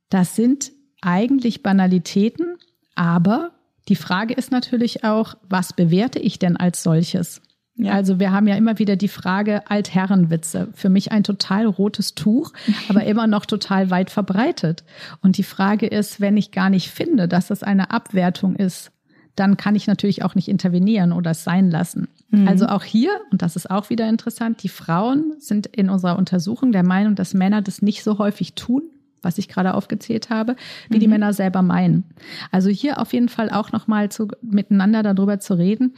Das 0.09 0.37
sind 0.37 0.73
eigentlich 1.01 1.63
Banalitäten, 1.63 2.57
aber 2.95 3.53
die 3.89 3.97
Frage 3.97 4.35
ist 4.35 4.53
natürlich 4.53 5.05
auch, 5.05 5.35
was 5.49 5.73
bewerte 5.73 6.19
ich 6.19 6.39
denn 6.39 6.57
als 6.57 6.83
solches? 6.83 7.41
Ja. 7.85 7.93
Also 7.93 8.19
wir 8.19 8.33
haben 8.33 8.47
ja 8.47 8.57
immer 8.57 8.79
wieder 8.79 8.97
die 8.97 9.09
Frage 9.09 9.69
Altherrenwitze. 9.71 10.69
Für 10.75 10.89
mich 10.89 11.13
ein 11.13 11.25
total 11.25 11.67
rotes 11.67 12.15
Tuch, 12.15 12.53
aber 12.89 13.05
immer 13.05 13.27
noch 13.27 13.47
total 13.47 13.91
weit 13.91 14.11
verbreitet. 14.11 14.85
Und 15.23 15.39
die 15.39 15.45
Frage 15.45 15.87
ist, 15.87 16.21
wenn 16.21 16.37
ich 16.37 16.51
gar 16.51 16.71
nicht 16.71 16.91
finde, 16.91 17.29
dass 17.29 17.49
das 17.49 17.63
eine 17.63 17.91
Abwertung 17.91 18.57
ist, 18.57 18.93
dann 19.37 19.57
kann 19.57 19.75
ich 19.75 19.87
natürlich 19.87 20.23
auch 20.23 20.35
nicht 20.35 20.49
intervenieren 20.49 21.13
oder 21.13 21.31
es 21.31 21.45
sein 21.45 21.71
lassen. 21.71 22.09
Mhm. 22.31 22.49
Also 22.49 22.67
auch 22.67 22.85
hier, 22.85 23.11
und 23.31 23.43
das 23.43 23.57
ist 23.57 23.71
auch 23.71 23.91
wieder 23.91 24.09
interessant, 24.09 24.63
die 24.63 24.69
Frauen 24.69 25.35
sind 25.39 25.67
in 25.67 25.89
unserer 25.89 26.19
Untersuchung 26.19 26.73
der 26.73 26.83
Meinung, 26.83 27.15
dass 27.15 27.35
Männer 27.35 27.63
das 27.63 27.81
nicht 27.81 28.03
so 28.03 28.19
häufig 28.19 28.55
tun, 28.55 28.83
was 29.23 29.39
ich 29.39 29.49
gerade 29.49 29.75
aufgezählt 29.75 30.31
habe, 30.31 30.57
wie 30.89 30.97
mhm. 30.97 31.01
die 31.01 31.09
Männer 31.09 31.33
selber 31.33 31.63
meinen. 31.63 32.05
Also 32.51 32.69
hier 32.69 33.01
auf 33.01 33.13
jeden 33.13 33.29
Fall 33.29 33.51
auch 33.51 33.73
nochmal 33.73 34.11
zu, 34.11 34.29
miteinander 34.43 35.03
darüber 35.03 35.41
zu 35.41 35.55
reden, 35.55 35.95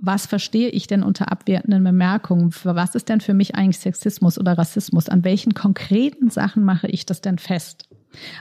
was 0.00 0.26
verstehe 0.26 0.68
ich 0.68 0.86
denn 0.86 1.02
unter 1.02 1.30
abwertenden 1.32 1.82
Bemerkungen? 1.84 2.54
Was 2.64 2.94
ist 2.94 3.08
denn 3.08 3.20
für 3.20 3.34
mich 3.34 3.54
eigentlich 3.54 3.78
Sexismus 3.78 4.38
oder 4.38 4.56
Rassismus? 4.56 5.08
An 5.08 5.24
welchen 5.24 5.54
konkreten 5.54 6.30
Sachen 6.30 6.64
mache 6.64 6.86
ich 6.88 7.06
das 7.06 7.20
denn 7.20 7.38
fest? 7.38 7.88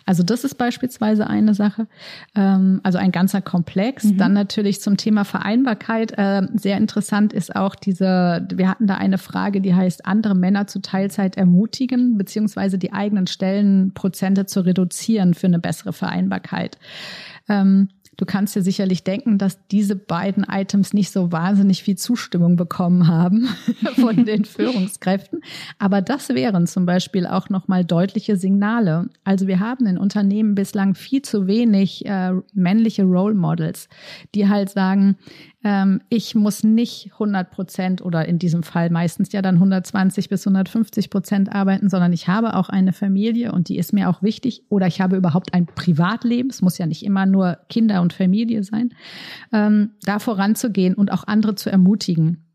Also 0.06 0.24
das 0.24 0.44
ist 0.44 0.56
beispielsweise 0.56 1.28
eine 1.28 1.54
Sache, 1.54 1.88
ähm, 2.36 2.80
also 2.84 2.98
ein 2.98 3.12
ganzer 3.12 3.42
Komplex. 3.42 4.06
Mhm. 4.06 4.18
Dann 4.18 4.34
natürlich 4.34 4.82
zum 4.82 4.98
Thema 4.98 5.26
Vereinbarkeit. 5.26 6.18
Äh, 6.18 6.44
sehr 6.56 6.78
interessant 6.78 7.34
ist 7.34 7.56
auch 7.56 7.76
diese, 7.76 8.48
wir 8.54 8.70
hatten 8.70 8.88
da 8.88 8.96
eine 8.96 9.18
Frage, 9.18 9.62
die 9.62 9.76
heißt, 9.76 10.06
andere 10.06 10.36
Männer 10.36 10.68
zu 10.68 10.82
Teilzeit 10.82 11.38
ermutigen, 11.38 12.18
beziehungsweise 12.18 12.78
die 12.78 12.94
eigenen 12.94 13.28
Stellenprozente 13.28 14.46
zu 14.46 14.62
reduzieren 14.62 15.34
für 15.34 15.48
eine 15.48 15.60
bessere 15.60 15.94
Vereinbarkeit. 15.94 16.78
Ähm, 17.50 17.90
Du 18.18 18.26
kannst 18.26 18.56
dir 18.56 18.64
sicherlich 18.64 19.04
denken, 19.04 19.38
dass 19.38 19.66
diese 19.68 19.96
beiden 19.96 20.44
Items 20.44 20.92
nicht 20.92 21.12
so 21.12 21.32
wahnsinnig 21.32 21.84
viel 21.84 21.98
Zustimmung 21.98 22.56
bekommen 22.56 23.08
haben 23.08 23.48
von 23.96 24.26
den 24.26 24.44
Führungskräften. 24.46 25.42
Aber 25.78 26.02
das 26.02 26.30
wären 26.30 26.66
zum 26.66 26.88
Beispiel 26.88 27.28
auch 27.28 27.50
nochmal 27.50 27.86
deutliche 27.86 28.36
Signale. 28.36 29.10
Also 29.24 29.46
wir 29.46 29.60
haben 29.60 29.86
in 29.86 30.00
Unternehmen 30.00 30.56
bislang 30.56 30.96
viel 30.96 31.22
zu 31.22 31.46
wenig 31.46 32.06
äh, 32.08 32.34
männliche 32.54 33.04
Role 33.04 33.36
Models, 33.36 33.88
die 34.34 34.50
halt 34.50 34.72
sagen, 34.72 35.18
ähm, 35.68 36.00
ich 36.08 36.34
muss 36.34 36.64
nicht 36.64 37.10
100 37.12 37.52
Prozent 37.52 38.02
oder 38.02 38.26
in 38.26 38.40
diesem 38.40 38.64
Fall 38.64 38.90
meistens 38.90 39.34
ja 39.34 39.42
dann 39.42 39.56
120 39.56 40.30
bis 40.30 40.48
150 40.48 41.10
Prozent 41.10 41.54
arbeiten, 41.54 41.90
sondern 41.90 42.14
ich 42.14 42.30
habe 42.30 42.56
auch 42.56 42.70
eine 42.70 42.94
Familie 42.94 43.52
und 43.52 43.68
die 43.68 43.78
ist 43.78 43.92
mir 43.92 44.10
auch 44.10 44.24
wichtig 44.24 44.64
oder 44.70 44.88
ich 44.88 45.02
habe 45.02 45.18
überhaupt 45.18 45.54
ein 45.54 45.66
Privatleben. 45.66 46.50
Es 46.50 46.62
muss 46.62 46.78
ja 46.78 46.86
nicht 46.86 47.04
immer 47.04 47.26
nur 47.26 47.58
Kinder 47.68 48.02
und 48.02 48.14
Familie 48.14 48.64
sein. 48.64 48.92
Ähm, 49.52 49.92
da 50.04 50.20
voranzugehen 50.20 50.94
und 50.94 51.12
auch 51.12 51.26
andere 51.28 51.56
zu 51.56 51.70
ermutigen 51.70 52.46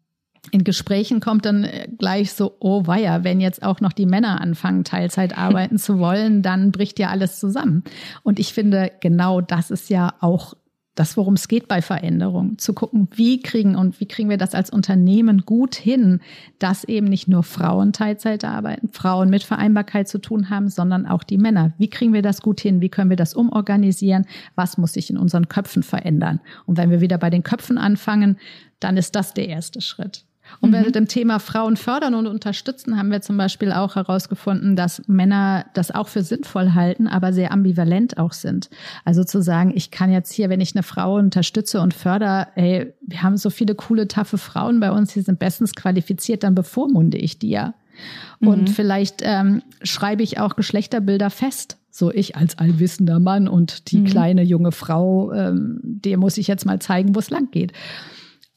in 0.51 0.64
Gesprächen 0.64 1.20
kommt 1.20 1.46
dann 1.46 1.62
äh, 1.62 1.87
gleich 1.96 2.33
so, 2.33 2.57
oh 2.59 2.87
weia, 2.87 3.22
wenn 3.22 3.40
jetzt 3.40 3.62
auch 3.62 3.81
noch 3.81 3.92
die 3.92 4.07
Männer 4.07 4.40
anfangen, 4.40 4.83
Teilzeit 4.83 5.38
arbeiten 5.38 5.79
zu 5.79 6.01
wollen, 6.01 6.42
dann 6.42 6.72
bricht 6.72 6.98
ja 6.98 7.11
alles 7.11 7.38
zusammen. 7.38 7.85
Und 8.25 8.40
ich 8.40 8.53
finde, 8.53 8.90
genau 9.01 9.40
das 9.40 9.70
ist 9.70 9.88
ja 9.88 10.14
auch 10.18 10.55
das, 10.94 11.16
worum 11.16 11.35
es 11.35 11.48
geht 11.48 11.68
bei 11.68 11.81
Veränderung, 11.81 12.59
zu 12.59 12.74
gucken, 12.74 13.09
wie 13.14 13.40
kriegen 13.40 13.76
und 13.76 13.98
wie 14.00 14.07
kriegen 14.07 14.28
wir 14.28 14.37
das 14.37 14.55
als 14.55 14.70
Unternehmen 14.70 15.42
gut 15.46 15.74
hin, 15.74 16.20
dass 16.59 16.85
eben 16.85 17.07
nicht 17.07 17.28
nur 17.28 17.42
Frauen 17.42 17.92
Teilzeit 17.92 18.44
arbeiten, 18.44 18.88
Frauen 18.88 19.31
mit 19.31 19.42
Vereinbarkeit 19.42 20.07
zu 20.09 20.18
tun 20.18 20.50
haben, 20.50 20.68
sondern 20.68 21.07
auch 21.07 21.22
die 21.22 21.38
Männer. 21.38 21.72
Wie 21.78 21.88
kriegen 21.88 22.12
wir 22.12 22.22
das 22.22 22.42
gut 22.42 22.61
hin? 22.61 22.83
Wie 22.83 22.90
können 22.90 23.11
wir 23.11 23.16
das 23.16 23.35
umorganisieren? 23.35 24.26
Was 24.55 24.76
muss 24.76 24.92
sich 24.92 25.09
in 25.09 25.16
unseren 25.16 25.48
Köpfen 25.48 25.83
verändern? 25.83 26.40
Und 26.66 26.76
wenn 26.76 26.90
wir 26.90 27.00
wieder 27.00 27.16
bei 27.16 27.31
den 27.31 27.42
Köpfen 27.42 27.78
anfangen, 27.78 28.38
dann 28.78 28.96
ist 28.98 29.14
das 29.14 29.33
der 29.33 29.48
erste 29.48 29.81
Schritt. 29.81 30.26
Und 30.61 30.70
mhm. 30.70 30.72
bei 30.72 30.90
dem 30.90 31.09
Thema 31.09 31.38
Frauen 31.38 31.76
fördern 31.76 32.14
und 32.14 32.26
unterstützen 32.26 32.98
haben 32.98 33.11
wir 33.11 33.20
zum 33.22 33.37
Beispiel 33.37 33.72
auch 33.72 33.96
herausgefunden, 33.96 34.76
dass 34.76 35.02
Männer 35.07 35.66
das 35.74 35.90
auch 35.90 36.09
für 36.09 36.22
sinnvoll 36.22 36.74
halten, 36.74 37.07
aber 37.07 37.33
sehr 37.33 37.52
ambivalent 37.52 38.18
auch 38.18 38.33
sind. 38.33 38.68
Also 39.05 39.24
zu 39.24 39.42
sagen, 39.42 39.72
ich 39.74 39.90
kann 39.90 40.12
jetzt 40.12 40.33
hier, 40.33 40.50
wenn 40.50 40.61
ich 40.61 40.74
eine 40.74 40.83
Frau 40.83 41.16
unterstütze 41.16 41.81
und 41.81 41.94
fördere, 41.94 42.48
ey, 42.57 42.92
wir 43.02 43.22
haben 43.22 43.37
so 43.37 43.50
viele 43.50 43.74
coole, 43.74 44.09
taffe 44.09 44.38
Frauen 44.38 44.81
bei 44.81 44.90
uns, 44.90 45.12
die 45.12 45.22
sind 45.22 45.38
bestens 45.38 45.74
qualifiziert, 45.74 46.42
dann 46.42 46.55
bevormunde 46.55 47.18
ich 47.18 47.38
die 47.38 47.50
ja. 47.50 47.74
Und 48.40 48.62
mhm. 48.62 48.66
vielleicht 48.68 49.20
ähm, 49.22 49.62
schreibe 49.83 50.22
ich 50.22 50.38
auch 50.38 50.57
Geschlechterbilder 50.57 51.31
fest. 51.31 51.78
So 51.90 52.11
ich 52.11 52.37
als 52.37 52.57
allwissender 52.59 53.20
Mann 53.20 53.48
und 53.48 53.92
die 53.92 53.98
mhm. 53.98 54.05
kleine 54.07 54.42
junge 54.42 54.72
Frau, 54.72 55.31
ähm, 55.33 55.78
der 55.83 56.16
muss 56.16 56.38
ich 56.38 56.46
jetzt 56.46 56.64
mal 56.64 56.78
zeigen, 56.81 57.14
wo 57.14 57.18
es 57.18 57.28
lang 57.28 57.50
geht. 57.50 57.72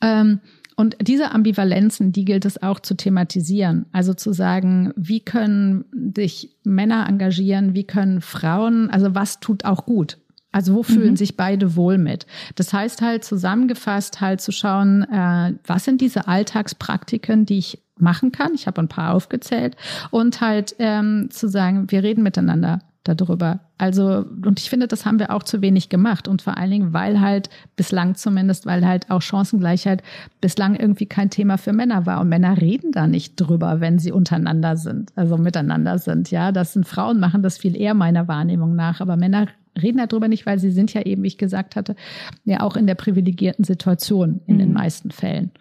Ähm, 0.01 0.39
und 0.75 0.97
diese 1.01 1.31
Ambivalenzen, 1.31 2.11
die 2.11 2.25
gilt 2.25 2.45
es 2.45 2.61
auch 2.61 2.79
zu 2.79 2.95
thematisieren. 2.95 3.85
Also 3.93 4.13
zu 4.13 4.33
sagen, 4.33 4.91
wie 4.97 5.21
können 5.21 5.85
sich 6.15 6.57
Männer 6.63 7.07
engagieren, 7.07 7.73
wie 7.73 7.85
können 7.85 8.21
Frauen, 8.21 8.89
also 8.89 9.15
was 9.15 9.39
tut 9.39 9.63
auch 9.63 9.85
gut? 9.85 10.17
Also 10.51 10.73
wo 10.73 10.83
fühlen 10.83 11.11
mhm. 11.11 11.17
sich 11.17 11.35
beide 11.35 11.75
wohl 11.75 11.97
mit? 11.97 12.25
Das 12.55 12.71
heißt 12.71 13.01
halt 13.01 13.25
zusammengefasst 13.25 14.21
halt 14.21 14.39
zu 14.39 14.51
schauen, 14.51 15.03
äh, 15.03 15.53
was 15.65 15.83
sind 15.83 15.99
diese 15.99 16.27
Alltagspraktiken, 16.27 17.45
die 17.45 17.57
ich 17.57 17.83
machen 17.97 18.31
kann. 18.31 18.53
Ich 18.53 18.67
habe 18.67 18.81
ein 18.81 18.87
paar 18.87 19.13
aufgezählt 19.13 19.75
und 20.11 20.41
halt 20.41 20.75
ähm, 20.79 21.29
zu 21.29 21.47
sagen, 21.47 21.91
wir 21.91 22.03
reden 22.03 22.23
miteinander 22.23 22.79
darüber. 23.05 23.59
Also, 23.77 24.25
und 24.45 24.59
ich 24.59 24.69
finde, 24.69 24.87
das 24.87 25.05
haben 25.05 25.19
wir 25.19 25.31
auch 25.31 25.43
zu 25.43 25.61
wenig 25.61 25.89
gemacht. 25.89 26.27
Und 26.27 26.41
vor 26.41 26.57
allen 26.57 26.71
Dingen, 26.71 26.93
weil 26.93 27.21
halt 27.21 27.49
bislang 27.75 28.15
zumindest, 28.15 28.65
weil 28.65 28.85
halt 28.85 29.09
auch 29.11 29.21
Chancengleichheit 29.21 30.03
bislang 30.41 30.75
irgendwie 30.75 31.05
kein 31.05 31.29
Thema 31.29 31.57
für 31.57 31.73
Männer 31.73 32.05
war. 32.05 32.21
Und 32.21 32.29
Männer 32.29 32.59
reden 32.59 32.91
da 32.91 33.07
nicht 33.07 33.35
drüber, 33.35 33.79
wenn 33.79 33.99
sie 33.99 34.11
untereinander 34.11 34.75
sind, 34.75 35.11
also 35.15 35.37
miteinander 35.37 35.97
sind. 35.99 36.31
Ja, 36.31 36.51
das 36.51 36.73
sind 36.73 36.87
Frauen, 36.87 37.19
machen 37.19 37.43
das 37.43 37.57
viel 37.57 37.79
eher 37.79 37.93
meiner 37.93 38.27
Wahrnehmung 38.27 38.75
nach. 38.75 39.01
Aber 39.01 39.15
Männer 39.15 39.47
reden 39.81 40.01
darüber 40.05 40.27
nicht, 40.27 40.45
weil 40.45 40.59
sie 40.59 40.71
sind 40.71 40.93
ja 40.93 41.01
eben, 41.01 41.23
wie 41.23 41.27
ich 41.27 41.37
gesagt 41.37 41.75
hatte, 41.75 41.95
ja 42.43 42.61
auch 42.61 42.75
in 42.75 42.87
der 42.87 42.95
privilegierten 42.95 43.63
Situation 43.63 44.41
in 44.47 44.55
mhm. 44.55 44.59
den 44.59 44.73
meisten 44.73 45.11
Fällen. 45.11 45.51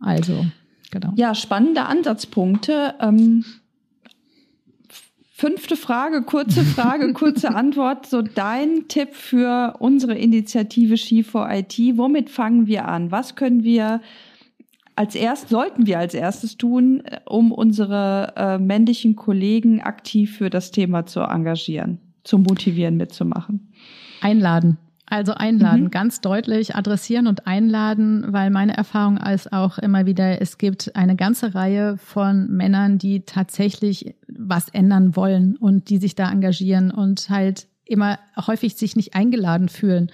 Also, 0.00 0.46
genau. 0.90 1.12
Ja, 1.16 1.34
spannende 1.34 1.86
Ansatzpunkte. 1.86 2.94
Ähm 3.00 3.44
Fünfte 5.44 5.76
Frage, 5.76 6.22
kurze 6.22 6.64
Frage, 6.64 7.12
kurze 7.12 7.54
Antwort. 7.54 8.06
So 8.06 8.22
dein 8.22 8.88
Tipp 8.88 9.12
für 9.12 9.74
unsere 9.78 10.14
Initiative 10.14 10.96
Ski 10.96 11.22
for 11.22 11.50
IT. 11.50 11.78
Womit 11.98 12.30
fangen 12.30 12.66
wir 12.66 12.88
an? 12.88 13.10
Was 13.10 13.36
können 13.36 13.62
wir 13.62 14.00
als 14.96 15.14
erst, 15.14 15.50
sollten 15.50 15.86
wir 15.86 15.98
als 15.98 16.14
erstes 16.14 16.56
tun, 16.56 17.02
um 17.26 17.52
unsere 17.52 18.32
äh, 18.36 18.58
männlichen 18.58 19.16
Kollegen 19.16 19.82
aktiv 19.82 20.34
für 20.34 20.48
das 20.48 20.70
Thema 20.70 21.04
zu 21.04 21.20
engagieren, 21.20 21.98
zu 22.22 22.38
motivieren, 22.38 22.96
mitzumachen? 22.96 23.70
Einladen. 24.22 24.78
Also 25.06 25.34
einladen, 25.34 25.84
mhm. 25.84 25.90
ganz 25.90 26.22
deutlich 26.22 26.76
adressieren 26.76 27.26
und 27.26 27.46
einladen, 27.46 28.24
weil 28.28 28.50
meine 28.50 28.74
Erfahrung 28.74 29.18
ist 29.18 29.52
auch 29.52 29.76
immer 29.78 30.06
wieder, 30.06 30.40
es 30.40 30.56
gibt 30.56 30.96
eine 30.96 31.14
ganze 31.14 31.54
Reihe 31.54 31.98
von 31.98 32.48
Männern, 32.48 32.96
die 32.96 33.20
tatsächlich 33.20 34.14
was 34.28 34.70
ändern 34.70 35.14
wollen 35.14 35.56
und 35.56 35.90
die 35.90 35.98
sich 35.98 36.14
da 36.14 36.30
engagieren 36.30 36.90
und 36.90 37.28
halt 37.28 37.66
immer 37.86 38.18
häufig 38.46 38.76
sich 38.76 38.96
nicht 38.96 39.14
eingeladen 39.14 39.68
fühlen, 39.68 40.10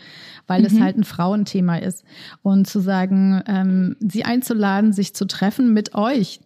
weil 0.47 0.61
mhm. 0.61 0.67
es 0.67 0.81
halt 0.81 0.97
ein 0.97 1.05
Frauenthema 1.05 1.77
ist. 1.77 2.05
Und 2.43 2.67
zu 2.67 2.81
sagen, 2.81 3.43
ähm, 3.47 3.97
sie 4.01 4.25
einzuladen, 4.25 4.93
sich 4.93 5.15
zu 5.15 5.25
treffen 5.27 5.73
mit 5.73 5.95
euch, 5.95 6.41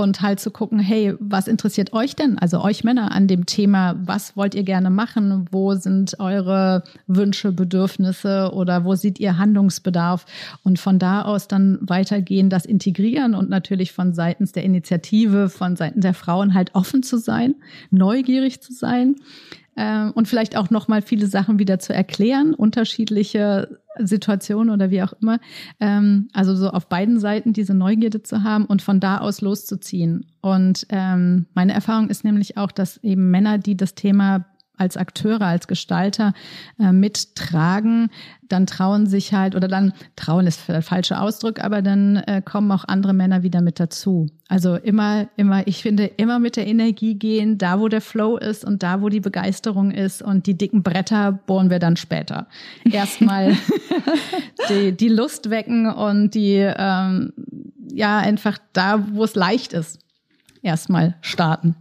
und 0.00 0.22
halt 0.22 0.40
zu 0.40 0.50
gucken, 0.50 0.78
hey, 0.78 1.14
was 1.20 1.46
interessiert 1.46 1.92
euch 1.92 2.16
denn, 2.16 2.38
also 2.38 2.62
euch 2.62 2.84
Männer 2.84 3.12
an 3.12 3.26
dem 3.26 3.46
Thema, 3.46 3.96
was 4.04 4.36
wollt 4.36 4.54
ihr 4.54 4.62
gerne 4.62 4.90
machen, 4.90 5.46
wo 5.50 5.74
sind 5.74 6.18
eure 6.18 6.82
Wünsche, 7.06 7.52
Bedürfnisse 7.52 8.50
oder 8.54 8.84
wo 8.84 8.94
seht 8.94 9.20
ihr 9.20 9.36
Handlungsbedarf? 9.36 10.24
Und 10.64 10.78
von 10.78 10.98
da 10.98 11.22
aus 11.22 11.48
dann 11.48 11.78
weitergehen, 11.82 12.50
das 12.50 12.64
integrieren 12.64 13.34
und 13.34 13.50
natürlich 13.50 13.92
von 13.92 14.14
seitens 14.14 14.52
der 14.52 14.64
Initiative, 14.64 15.48
von 15.48 15.76
seiten 15.76 16.00
der 16.00 16.14
Frauen 16.14 16.54
halt 16.54 16.74
offen 16.74 17.02
zu 17.02 17.18
sein, 17.18 17.54
neugierig 17.90 18.60
zu 18.62 18.72
sein 18.72 19.16
äh, 19.76 20.08
und 20.10 20.28
vielleicht 20.28 20.56
auch 20.56 20.70
noch 20.70 20.88
mal 20.88 21.02
viele 21.02 21.26
Sachen 21.26 21.58
wieder 21.58 21.78
zu 21.78 21.94
erklären, 21.94 22.54
unterschiedliche 22.54 23.80
Situationen 23.98 24.72
oder 24.72 24.90
wie 24.90 25.02
auch 25.02 25.12
immer. 25.20 25.38
Ähm, 25.80 26.28
also 26.32 26.54
so 26.54 26.70
auf 26.70 26.88
beiden 26.88 27.18
Seiten 27.18 27.52
diese 27.52 27.74
Neugierde 27.74 28.22
zu 28.22 28.42
haben 28.42 28.66
und 28.66 28.82
von 28.82 29.00
da 29.00 29.18
aus 29.18 29.40
loszuziehen. 29.40 30.26
Und 30.40 30.86
ähm, 30.90 31.46
meine 31.54 31.72
Erfahrung 31.72 32.08
ist 32.08 32.24
nämlich 32.24 32.56
auch, 32.56 32.72
dass 32.72 32.98
eben 32.98 33.30
Männer, 33.30 33.58
die 33.58 33.76
das 33.76 33.94
Thema 33.94 34.46
als 34.80 34.96
Akteure, 34.96 35.42
als 35.42 35.68
Gestalter 35.68 36.32
äh, 36.78 36.90
mittragen, 36.90 38.08
dann 38.48 38.66
trauen 38.66 39.06
sich 39.06 39.32
halt, 39.34 39.54
oder 39.54 39.68
dann 39.68 39.92
trauen 40.16 40.46
ist 40.46 40.68
der 40.68 40.82
falsche 40.82 41.20
Ausdruck, 41.20 41.62
aber 41.62 41.82
dann 41.82 42.16
äh, 42.16 42.42
kommen 42.44 42.72
auch 42.72 42.84
andere 42.88 43.12
Männer 43.12 43.42
wieder 43.42 43.60
mit 43.60 43.78
dazu. 43.78 44.26
Also 44.48 44.76
immer, 44.76 45.28
immer, 45.36 45.66
ich 45.66 45.82
finde, 45.82 46.06
immer 46.06 46.38
mit 46.38 46.56
der 46.56 46.66
Energie 46.66 47.14
gehen, 47.14 47.58
da 47.58 47.78
wo 47.78 47.88
der 47.88 48.00
Flow 48.00 48.38
ist 48.38 48.64
und 48.64 48.82
da 48.82 49.02
wo 49.02 49.10
die 49.10 49.20
Begeisterung 49.20 49.90
ist 49.90 50.22
und 50.22 50.46
die 50.46 50.56
dicken 50.56 50.82
Bretter 50.82 51.32
bohren 51.32 51.70
wir 51.70 51.78
dann 51.78 51.96
später. 51.96 52.48
Erstmal 52.90 53.56
die, 54.70 54.96
die 54.96 55.08
Lust 55.08 55.50
wecken 55.50 55.88
und 55.90 56.34
die, 56.34 56.56
ähm, 56.56 57.32
ja, 57.92 58.18
einfach 58.18 58.58
da, 58.72 59.06
wo 59.12 59.24
es 59.24 59.34
leicht 59.34 59.74
ist, 59.74 59.98
erstmal 60.62 61.16
starten 61.20 61.76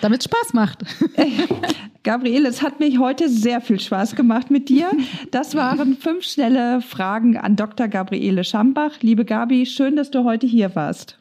damit 0.00 0.20
es 0.20 0.24
Spaß 0.24 0.54
macht. 0.54 0.84
Gabriele, 2.02 2.48
es 2.48 2.62
hat 2.62 2.80
mich 2.80 2.98
heute 2.98 3.28
sehr 3.28 3.60
viel 3.60 3.80
Spaß 3.80 4.16
gemacht 4.16 4.50
mit 4.50 4.68
dir. 4.68 4.90
Das 5.30 5.54
waren 5.54 5.96
fünf 5.96 6.24
schnelle 6.24 6.80
Fragen 6.80 7.36
an 7.36 7.56
Dr. 7.56 7.88
Gabriele 7.88 8.44
Schambach. 8.44 9.00
Liebe 9.00 9.24
Gabi, 9.24 9.66
schön, 9.66 9.96
dass 9.96 10.10
du 10.10 10.24
heute 10.24 10.46
hier 10.46 10.74
warst. 10.74 11.18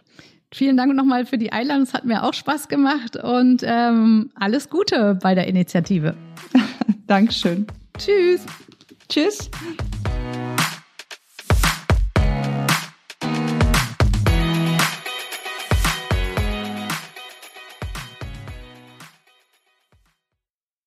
Vielen 0.54 0.78
Dank 0.78 0.96
nochmal 0.96 1.26
für 1.26 1.38
die 1.38 1.52
Einladung. 1.52 1.84
Es 1.84 1.94
hat 1.94 2.06
mir 2.06 2.24
auch 2.24 2.34
Spaß 2.34 2.70
gemacht 2.70 3.18
und 3.18 3.64
ähm, 3.66 4.32
alles 4.36 4.70
Gute 4.70 5.18
bei 5.22 5.36
der 5.36 5.48
Initiative. 5.48 6.16
Dankeschön. 7.08 7.68
Tschüss. 7.98 8.46
Tschüss. 9.10 9.50